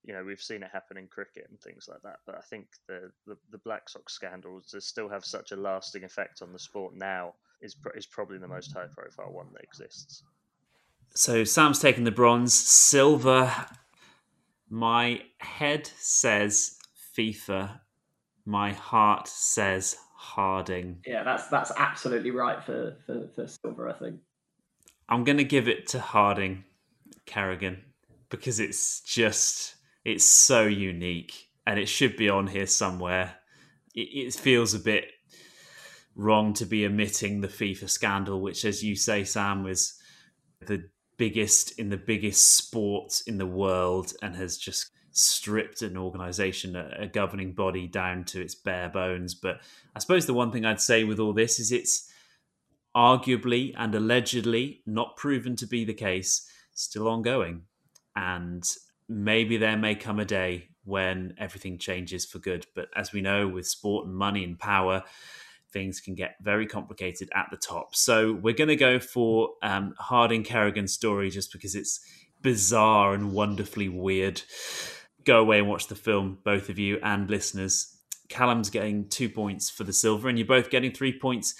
you 0.04 0.12
know 0.12 0.24
we've 0.24 0.40
seen 0.40 0.62
it 0.62 0.70
happen 0.72 0.96
in 0.96 1.06
cricket 1.06 1.46
and 1.50 1.60
things 1.60 1.86
like 1.88 2.02
that. 2.02 2.18
But 2.26 2.36
I 2.36 2.40
think 2.40 2.66
the 2.86 3.10
the, 3.26 3.36
the 3.50 3.58
Black 3.58 3.88
Sox 3.88 4.12
scandals 4.12 4.74
still 4.78 5.08
have 5.08 5.24
such 5.24 5.52
a 5.52 5.56
lasting 5.56 6.04
effect 6.04 6.42
on 6.42 6.52
the 6.52 6.58
sport 6.58 6.94
now 6.94 7.34
is 7.60 7.76
is 7.94 8.06
probably 8.06 8.38
the 8.38 8.48
most 8.48 8.72
high 8.72 8.86
profile 8.94 9.32
one 9.32 9.48
that 9.52 9.62
exists. 9.62 10.22
So 11.14 11.44
Sam's 11.44 11.78
taking 11.78 12.04
the 12.04 12.10
bronze, 12.10 12.54
silver. 12.54 13.52
My 14.70 15.22
head 15.38 15.86
says 15.98 16.78
FIFA. 17.16 17.80
My 18.44 18.72
heart 18.72 19.28
says 19.28 19.96
Harding. 20.22 20.98
Yeah, 21.04 21.24
that's 21.24 21.48
that's 21.48 21.72
absolutely 21.76 22.30
right 22.30 22.62
for 22.62 22.96
for, 23.04 23.28
for 23.34 23.48
silver. 23.48 23.88
I 23.88 23.92
think. 23.92 24.20
I'm 25.08 25.24
going 25.24 25.38
to 25.38 25.44
give 25.44 25.68
it 25.68 25.88
to 25.88 26.00
Harding, 26.00 26.64
Kerrigan, 27.26 27.82
because 28.30 28.60
it's 28.60 29.00
just 29.00 29.74
it's 30.04 30.24
so 30.24 30.62
unique 30.62 31.48
and 31.66 31.78
it 31.78 31.86
should 31.86 32.16
be 32.16 32.30
on 32.30 32.46
here 32.46 32.68
somewhere. 32.68 33.34
It, 33.96 34.08
it 34.26 34.34
feels 34.34 34.74
a 34.74 34.78
bit 34.78 35.10
wrong 36.14 36.54
to 36.54 36.66
be 36.66 36.86
omitting 36.86 37.40
the 37.40 37.48
FIFA 37.48 37.90
scandal, 37.90 38.40
which, 38.40 38.64
as 38.64 38.82
you 38.84 38.94
say, 38.94 39.24
Sam, 39.24 39.64
was 39.64 40.00
the 40.60 40.88
biggest 41.18 41.78
in 41.80 41.90
the 41.90 41.96
biggest 41.96 42.56
sport 42.56 43.22
in 43.26 43.38
the 43.38 43.46
world 43.46 44.12
and 44.22 44.36
has 44.36 44.56
just 44.56 44.88
stripped 45.12 45.82
an 45.82 45.96
organization, 45.96 46.76
a, 46.76 46.94
a 47.00 47.06
governing 47.06 47.52
body, 47.52 47.86
down 47.86 48.24
to 48.24 48.40
its 48.40 48.54
bare 48.54 48.88
bones. 48.88 49.34
But 49.34 49.60
I 49.94 49.98
suppose 49.98 50.26
the 50.26 50.34
one 50.34 50.50
thing 50.50 50.64
I'd 50.64 50.80
say 50.80 51.04
with 51.04 51.18
all 51.18 51.32
this 51.32 51.58
is 51.58 51.72
it's 51.72 52.10
arguably 52.96 53.74
and 53.76 53.94
allegedly 53.94 54.82
not 54.86 55.16
proven 55.16 55.56
to 55.56 55.66
be 55.66 55.84
the 55.84 55.94
case, 55.94 56.48
still 56.74 57.08
ongoing. 57.08 57.62
And 58.16 58.64
maybe 59.08 59.56
there 59.56 59.76
may 59.76 59.94
come 59.94 60.18
a 60.18 60.24
day 60.24 60.68
when 60.84 61.34
everything 61.38 61.78
changes 61.78 62.24
for 62.24 62.38
good. 62.38 62.66
But 62.74 62.88
as 62.96 63.12
we 63.12 63.20
know, 63.20 63.48
with 63.48 63.66
sport 63.66 64.06
and 64.06 64.14
money 64.14 64.44
and 64.44 64.58
power, 64.58 65.04
things 65.72 66.00
can 66.00 66.14
get 66.14 66.36
very 66.42 66.66
complicated 66.66 67.30
at 67.34 67.48
the 67.50 67.56
top. 67.56 67.94
So 67.94 68.32
we're 68.32 68.54
going 68.54 68.68
to 68.68 68.76
go 68.76 68.98
for 68.98 69.50
um, 69.62 69.94
Harding 69.98 70.44
Kerrigan's 70.44 70.92
story 70.92 71.30
just 71.30 71.52
because 71.52 71.74
it's 71.74 72.00
bizarre 72.42 73.14
and 73.14 73.32
wonderfully 73.32 73.88
weird. 73.88 74.42
Go 75.24 75.40
away 75.40 75.58
and 75.58 75.68
watch 75.68 75.86
the 75.88 75.94
film, 75.94 76.38
both 76.44 76.68
of 76.68 76.78
you 76.78 76.98
and 77.02 77.28
listeners. 77.30 77.96
Callum's 78.28 78.70
getting 78.70 79.08
two 79.08 79.28
points 79.28 79.68
for 79.68 79.84
the 79.84 79.92
silver, 79.92 80.28
and 80.28 80.38
you're 80.38 80.46
both 80.46 80.70
getting 80.70 80.92
three 80.92 81.18
points 81.18 81.54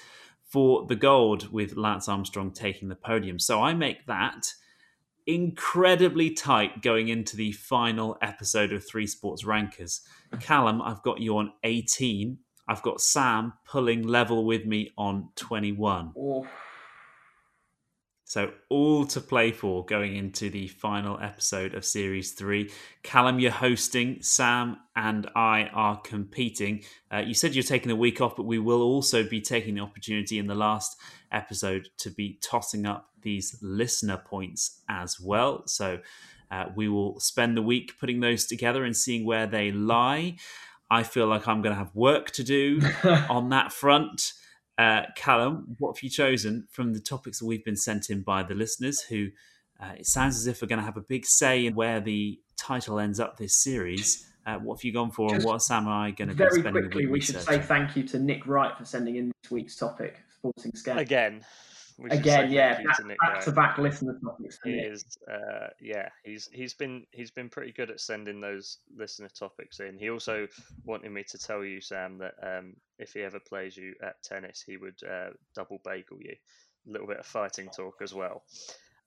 for 0.48 0.86
the 0.86 0.96
gold, 0.96 1.52
with 1.52 1.76
Lance 1.76 2.08
Armstrong 2.08 2.50
taking 2.50 2.88
the 2.88 2.94
podium. 2.94 3.38
So 3.38 3.62
I 3.62 3.72
make 3.74 4.06
that 4.06 4.52
incredibly 5.26 6.30
tight 6.30 6.82
going 6.82 7.08
into 7.08 7.36
the 7.36 7.52
final 7.52 8.18
episode 8.20 8.72
of 8.72 8.86
Three 8.86 9.06
Sports 9.06 9.44
Rankers. 9.44 10.02
Callum, 10.40 10.82
I've 10.82 11.02
got 11.02 11.20
you 11.20 11.38
on 11.38 11.52
18. 11.64 12.38
I've 12.68 12.82
got 12.82 13.00
Sam 13.00 13.54
pulling 13.64 14.02
level 14.06 14.44
with 14.44 14.66
me 14.66 14.92
on 14.96 15.28
21. 15.36 16.12
Oh, 16.18 16.46
So, 18.32 18.50
all 18.70 19.04
to 19.08 19.20
play 19.20 19.52
for 19.52 19.84
going 19.84 20.16
into 20.16 20.48
the 20.48 20.66
final 20.66 21.20
episode 21.20 21.74
of 21.74 21.84
Series 21.84 22.32
3. 22.32 22.70
Callum, 23.02 23.38
you're 23.38 23.50
hosting. 23.50 24.22
Sam 24.22 24.78
and 24.96 25.28
I 25.36 25.64
are 25.74 26.00
competing. 26.00 26.82
Uh, 27.12 27.18
you 27.18 27.34
said 27.34 27.54
you're 27.54 27.62
taking 27.62 27.92
a 27.92 27.94
week 27.94 28.22
off, 28.22 28.34
but 28.34 28.46
we 28.46 28.58
will 28.58 28.80
also 28.80 29.22
be 29.22 29.42
taking 29.42 29.74
the 29.74 29.82
opportunity 29.82 30.38
in 30.38 30.46
the 30.46 30.54
last 30.54 30.96
episode 31.30 31.90
to 31.98 32.08
be 32.08 32.38
tossing 32.40 32.86
up 32.86 33.10
these 33.20 33.58
listener 33.60 34.16
points 34.16 34.80
as 34.88 35.20
well. 35.20 35.66
So, 35.66 35.98
uh, 36.50 36.68
we 36.74 36.88
will 36.88 37.20
spend 37.20 37.54
the 37.54 37.60
week 37.60 38.00
putting 38.00 38.20
those 38.20 38.46
together 38.46 38.82
and 38.82 38.96
seeing 38.96 39.26
where 39.26 39.46
they 39.46 39.72
lie. 39.72 40.36
I 40.90 41.02
feel 41.02 41.26
like 41.26 41.46
I'm 41.46 41.60
going 41.60 41.74
to 41.74 41.78
have 41.78 41.94
work 41.94 42.30
to 42.30 42.44
do 42.44 42.80
on 43.28 43.50
that 43.50 43.74
front. 43.74 44.32
Uh, 44.82 45.06
Callum, 45.14 45.76
what 45.78 45.96
have 45.96 46.02
you 46.02 46.10
chosen 46.10 46.66
from 46.68 46.92
the 46.92 46.98
topics 46.98 47.38
that 47.38 47.46
we've 47.46 47.64
been 47.64 47.76
sent 47.76 48.10
in 48.10 48.22
by 48.22 48.42
the 48.42 48.54
listeners? 48.54 49.00
Who 49.02 49.28
uh, 49.80 49.92
it 49.98 50.06
sounds 50.06 50.36
as 50.36 50.48
if 50.48 50.60
we're 50.60 50.66
going 50.66 50.80
to 50.80 50.84
have 50.84 50.96
a 50.96 51.02
big 51.02 51.24
say 51.24 51.66
in 51.66 51.76
where 51.76 52.00
the 52.00 52.40
title 52.56 52.98
ends 52.98 53.20
up 53.20 53.36
this 53.36 53.54
series. 53.62 54.26
Uh, 54.44 54.56
what 54.56 54.78
have 54.78 54.84
you 54.84 54.92
gone 54.92 55.12
for, 55.12 55.32
and 55.32 55.44
what 55.44 55.62
Sam 55.62 55.86
and 55.86 55.94
I 55.94 56.10
going 56.10 56.30
to 56.30 56.34
be 56.34 56.38
very 56.38 56.60
spending 56.60 56.72
quickly, 56.72 57.04
the 57.04 57.12
week 57.12 57.12
we 57.12 57.20
should 57.20 57.40
say 57.40 57.60
thank 57.60 57.94
you 57.96 58.02
to 58.08 58.18
Nick 58.18 58.44
Wright 58.44 58.76
for 58.76 58.84
sending 58.84 59.14
in 59.14 59.30
this 59.40 59.52
week's 59.52 59.76
topic, 59.76 60.18
sporting 60.34 60.72
scandal. 60.74 61.00
Again, 61.00 61.34
we 61.34 61.38
should 61.38 61.44
say 61.44 61.71
Again, 62.10 62.20
thank 62.22 62.52
yeah, 62.52 62.82
back, 62.82 62.96
to 62.96 63.04
back 63.04 63.44
to 63.44 63.52
back 63.52 63.78
listener 63.78 64.18
topics. 64.24 64.58
He 64.64 64.72
Nick. 64.72 64.92
is, 64.92 65.04
uh, 65.30 65.68
yeah, 65.80 66.08
he's 66.24 66.48
he's 66.52 66.74
been 66.74 67.06
he's 67.12 67.30
been 67.30 67.48
pretty 67.48 67.72
good 67.72 67.90
at 67.90 68.00
sending 68.00 68.40
those 68.40 68.78
listener 68.96 69.28
topics 69.28 69.80
in. 69.80 69.98
He 69.98 70.10
also 70.10 70.48
wanted 70.84 71.10
me 71.10 71.24
to 71.24 71.38
tell 71.38 71.64
you, 71.64 71.80
Sam, 71.80 72.18
that 72.18 72.34
um, 72.42 72.74
if 72.98 73.12
he 73.12 73.22
ever 73.22 73.40
plays 73.40 73.76
you 73.76 73.94
at 74.02 74.22
tennis, 74.22 74.62
he 74.66 74.76
would 74.76 75.00
uh, 75.08 75.30
double 75.54 75.80
bagel 75.84 76.18
you. 76.20 76.34
A 76.88 76.90
little 76.90 77.06
bit 77.06 77.18
of 77.18 77.26
fighting 77.26 77.68
talk 77.68 78.00
as 78.02 78.12
well. 78.12 78.42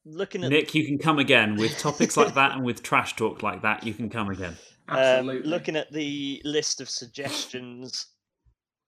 Looking 0.05 0.43
at 0.43 0.51
Nick, 0.51 0.75
you 0.75 0.85
can 0.85 0.97
come 0.97 1.19
again 1.19 1.55
with 1.55 1.77
topics 1.77 2.15
like 2.15 2.35
that 2.35 2.53
and 2.53 2.63
with 2.63 2.83
trash 2.83 3.15
talk 3.15 3.41
like 3.43 3.63
that. 3.63 3.85
You 3.85 3.93
can 3.93 4.09
come 4.09 4.29
again. 4.29 4.55
um, 4.87 4.97
Absolutely. 4.97 5.49
looking 5.49 5.75
at 5.75 5.91
the 5.91 6.41
list 6.45 6.79
of 6.79 6.89
suggestions, 6.89 8.05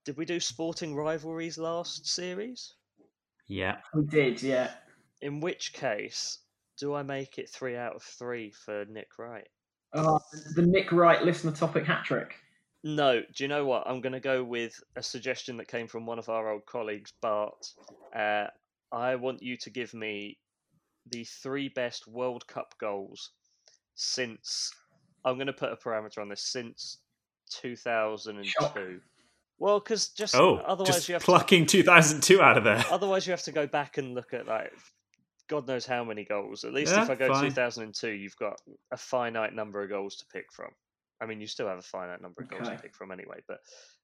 did 0.06 0.16
we 0.16 0.26
do 0.26 0.40
sporting 0.40 0.96
rivalries 0.96 1.58
last 1.58 2.08
series? 2.08 2.76
Yeah. 3.48 3.78
we 3.94 4.04
did, 4.06 4.42
yeah. 4.42 4.72
In 5.22 5.40
which 5.40 5.74
case, 5.74 6.40
do 6.78 6.94
I 6.94 7.04
make 7.04 7.38
it 7.38 7.50
three 7.50 7.76
out 7.76 7.96
of 7.96 8.04
three 8.04 8.52
for 8.52 8.86
Nick 8.86 9.18
Wright? 9.18 9.48
Oh, 9.94 10.20
the 10.56 10.62
Nick 10.62 10.92
Wright 10.92 11.24
listener 11.24 11.52
topic 11.52 11.86
hat 11.86 12.04
trick. 12.06 12.36
No, 12.84 13.22
do 13.36 13.44
you 13.44 13.48
know 13.48 13.66
what? 13.66 13.88
I'm 13.88 14.02
going 14.02 14.14
to 14.14 14.20
go 14.20 14.44
with 14.44 14.80
a 14.96 15.04
suggestion 15.04 15.58
that 15.58 15.68
came 15.68 15.88
from 15.88 16.06
one 16.06 16.20
of 16.20 16.30
our 16.30 16.52
old 16.52 16.66
colleagues, 16.66 17.12
Bart. 17.22 17.74
Uh, 18.16 18.46
I 18.92 19.16
want 19.16 19.42
you 19.42 19.58
to 19.58 19.70
give 19.70 19.94
me 19.94 20.38
the 21.10 21.24
three 21.24 21.70
best 21.70 22.08
World 22.08 22.46
Cup 22.48 22.76
goals 22.80 23.32
since. 23.96 24.72
I'm 25.26 25.36
going 25.36 25.48
to 25.48 25.54
put 25.54 25.72
a 25.72 25.76
parameter 25.76 26.20
on 26.20 26.30
this 26.30 26.44
since 26.44 27.00
2002. 27.50 28.44
Shock. 28.48 28.78
Well, 29.60 29.80
because 29.80 30.10
just 30.10 30.36
Oh, 30.36 30.58
otherwise 30.58 30.96
just 30.96 31.10
you 31.10 31.14
have 31.14 31.24
plucking 31.24 31.66
2002 31.66 32.42
out 32.42 32.58
of 32.58 32.64
there. 32.64 32.84
otherwise 32.92 33.26
you 33.26 33.32
have 33.32 33.44
to 33.44 33.52
go 33.52 33.66
back 33.68 33.98
and 33.98 34.14
look 34.14 34.34
at 34.34 34.48
like 34.48 34.72
God 35.50 35.68
knows 35.68 35.86
how 35.86 36.04
many 36.04 36.26
goals. 36.26 36.64
At 36.64 36.74
least 36.74 36.94
Yeah, 36.94 37.04
if 37.04 37.10
I 37.10 37.16
go 37.16 37.30
fine. 37.30 37.46
2002, 37.46 38.10
you've 38.10 38.36
got 38.36 38.60
a 38.92 38.98
finite 38.98 39.54
number 39.54 39.82
of 39.82 39.90
goals 39.90 40.18
to 40.18 40.26
pick 40.32 40.46
from. 40.52 40.70
I 41.22 41.26
mean, 41.26 41.42
you 41.42 41.48
still 41.48 41.68
have 41.68 41.80
a 41.80 41.84
finite 41.84 42.22
number 42.22 42.44
of 42.44 42.50
goals 42.50 42.68
to 42.70 42.76
pick 42.78 42.94
from 42.94 43.12
anyway. 43.12 43.40
But 43.48 43.60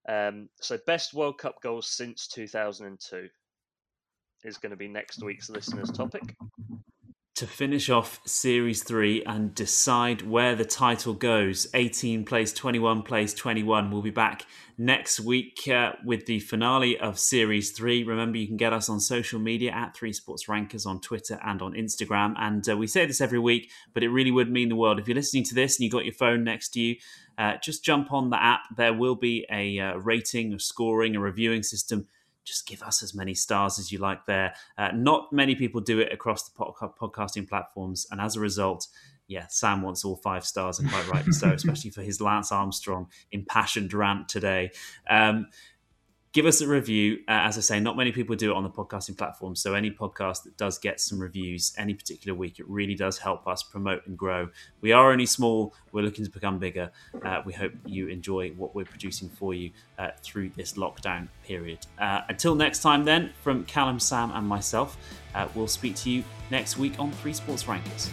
um, 0.10 0.50
so 0.62 0.80
best 0.88 1.14
World 1.14 1.38
Cup 1.38 1.56
goals 1.62 1.88
since 1.88 2.28
2002 2.28 3.28
is 4.46 4.58
going 4.58 4.72
to 4.72 4.76
be 4.78 4.88
next 4.88 5.22
week's 5.22 5.50
listeners' 5.50 5.92
topic. 5.92 6.24
To 7.36 7.48
finish 7.48 7.90
off 7.90 8.22
Series 8.26 8.84
3 8.84 9.24
and 9.24 9.56
decide 9.56 10.22
where 10.22 10.56
the 10.56 10.66
title 10.66 11.14
goes. 11.14 11.66
18 11.74 12.26
plays 12.26 12.54
21 12.54 13.02
plays 13.02 13.34
21. 13.34 13.90
We'll 13.90 14.04
be 14.04 14.12
back 14.12 14.46
next 14.78 15.20
week 15.20 15.68
uh, 15.68 15.94
with 16.06 16.28
the 16.28 16.40
finale 16.42 17.00
of 17.00 17.18
Series 17.18 17.72
3. 17.72 18.04
Remember, 18.04 18.38
you 18.38 18.46
can 18.46 18.58
get 18.58 18.72
us 18.72 18.88
on 18.88 19.00
social 19.00 19.40
media 19.40 19.72
at 19.72 19.96
3 19.96 20.14
Sports 20.14 20.48
Rankers 20.48 20.86
on 20.86 21.02
Twitter 21.02 21.40
and 21.44 21.64
on 21.64 21.74
Instagram. 21.74 22.36
And 22.38 22.70
uh, 22.70 22.78
we 22.78 22.86
say 22.86 23.08
this 23.08 23.22
every 23.22 23.40
week, 23.40 23.72
but 23.96 24.04
it 24.04 24.10
really 24.10 24.32
would 24.32 24.52
mean 24.52 24.70
the 24.70 24.76
world. 24.76 25.00
If 25.00 25.08
you're 25.08 25.16
listening 25.16 25.46
to 25.46 25.56
this 25.56 25.78
and 25.78 25.84
you've 25.84 25.94
got 25.94 26.06
your 26.06 26.14
phone 26.14 26.44
next 26.44 26.70
to 26.70 26.82
you, 26.82 26.98
uh, 27.40 27.54
just 27.64 27.84
jump 27.84 28.14
on 28.14 28.30
the 28.30 28.42
app. 28.42 28.62
There 28.78 28.94
will 28.94 29.16
be 29.16 29.48
a 29.52 29.80
uh, 29.80 29.96
rating, 29.96 30.54
a 30.54 30.60
scoring, 30.60 31.16
a 31.16 31.20
reviewing 31.20 31.64
system 31.64 32.08
just 32.44 32.68
give 32.68 32.84
us 32.84 33.02
as 33.04 33.14
many 33.14 33.34
stars 33.34 33.80
as 33.80 33.92
you 33.92 33.98
like 34.00 34.26
there. 34.26 34.54
Uh, 34.78 34.90
not 34.94 35.32
many 35.32 35.56
people 35.56 35.82
do 35.82 36.00
it 36.00 36.12
across 36.12 36.50
the 36.50 36.52
pod- 36.56 36.96
podcasting 37.00 37.48
platforms, 37.48 38.08
and 38.12 38.20
as 38.20 38.36
a 38.36 38.40
result, 38.40 38.88
yeah, 39.28 39.46
Sam 39.48 39.82
wants 39.82 40.04
all 40.04 40.18
five 40.18 40.46
stars, 40.46 40.80
and 40.80 40.90
quite 40.90 41.08
rightly 41.08 41.32
so, 41.32 41.50
especially 41.54 41.90
for 41.92 42.02
his 42.02 42.20
Lance 42.20 42.52
Armstrong 42.52 43.08
impassioned 43.32 43.94
rant 43.94 44.30
today. 44.30 44.72
Um, 45.10 45.48
give 46.34 46.48
us 46.48 46.62
a 46.62 46.68
review. 46.68 47.20
Uh, 47.28 47.46
as 47.46 47.58
I 47.58 47.62
say, 47.62 47.80
not 47.80 47.96
many 47.96 48.12
people 48.12 48.36
do 48.36 48.52
it 48.52 48.56
on 48.56 48.64
the 48.64 48.70
podcasting 48.70 49.18
platform. 49.18 49.56
So 49.56 49.76
any 49.76 49.92
podcast 49.92 50.44
that 50.44 50.58
does 50.58 50.80
get 50.80 51.00
some 51.00 51.20
reviews 51.20 51.74
any 51.78 51.94
particular 51.94 52.38
week, 52.38 52.60
it 52.60 52.68
really 52.68 52.96
does 52.96 53.20
help 53.20 53.48
us 53.48 53.64
promote 53.64 54.06
and 54.08 54.18
grow. 54.18 54.50
We 54.82 54.92
are 54.92 55.12
only 55.12 55.28
small. 55.28 55.74
We're 55.92 56.02
looking 56.02 56.26
to 56.26 56.32
become 56.32 56.58
bigger. 56.58 56.92
Uh, 57.24 57.42
we 57.46 57.54
hope 57.54 57.72
you 57.86 58.08
enjoy 58.08 58.50
what 58.52 58.76
we're 58.76 58.86
producing 58.86 59.30
for 59.30 59.54
you 59.54 59.72
uh, 60.00 60.10
through 60.22 60.50
this 60.50 60.74
lockdown 60.74 61.28
period. 61.46 61.80
Uh, 62.00 62.22
until 62.28 62.56
next 62.56 62.82
time, 62.82 63.06
then, 63.06 63.32
from 63.44 63.64
Callum, 63.66 64.00
Sam, 64.00 64.32
and 64.32 64.46
myself, 64.48 64.98
uh, 65.36 65.48
we'll 65.54 65.68
speak 65.68 65.96
to 65.98 66.10
you 66.10 66.24
next 66.50 66.78
week 66.78 67.00
on 67.00 67.12
Three 67.12 67.34
Sports 67.34 67.68
Rankers. 67.68 68.10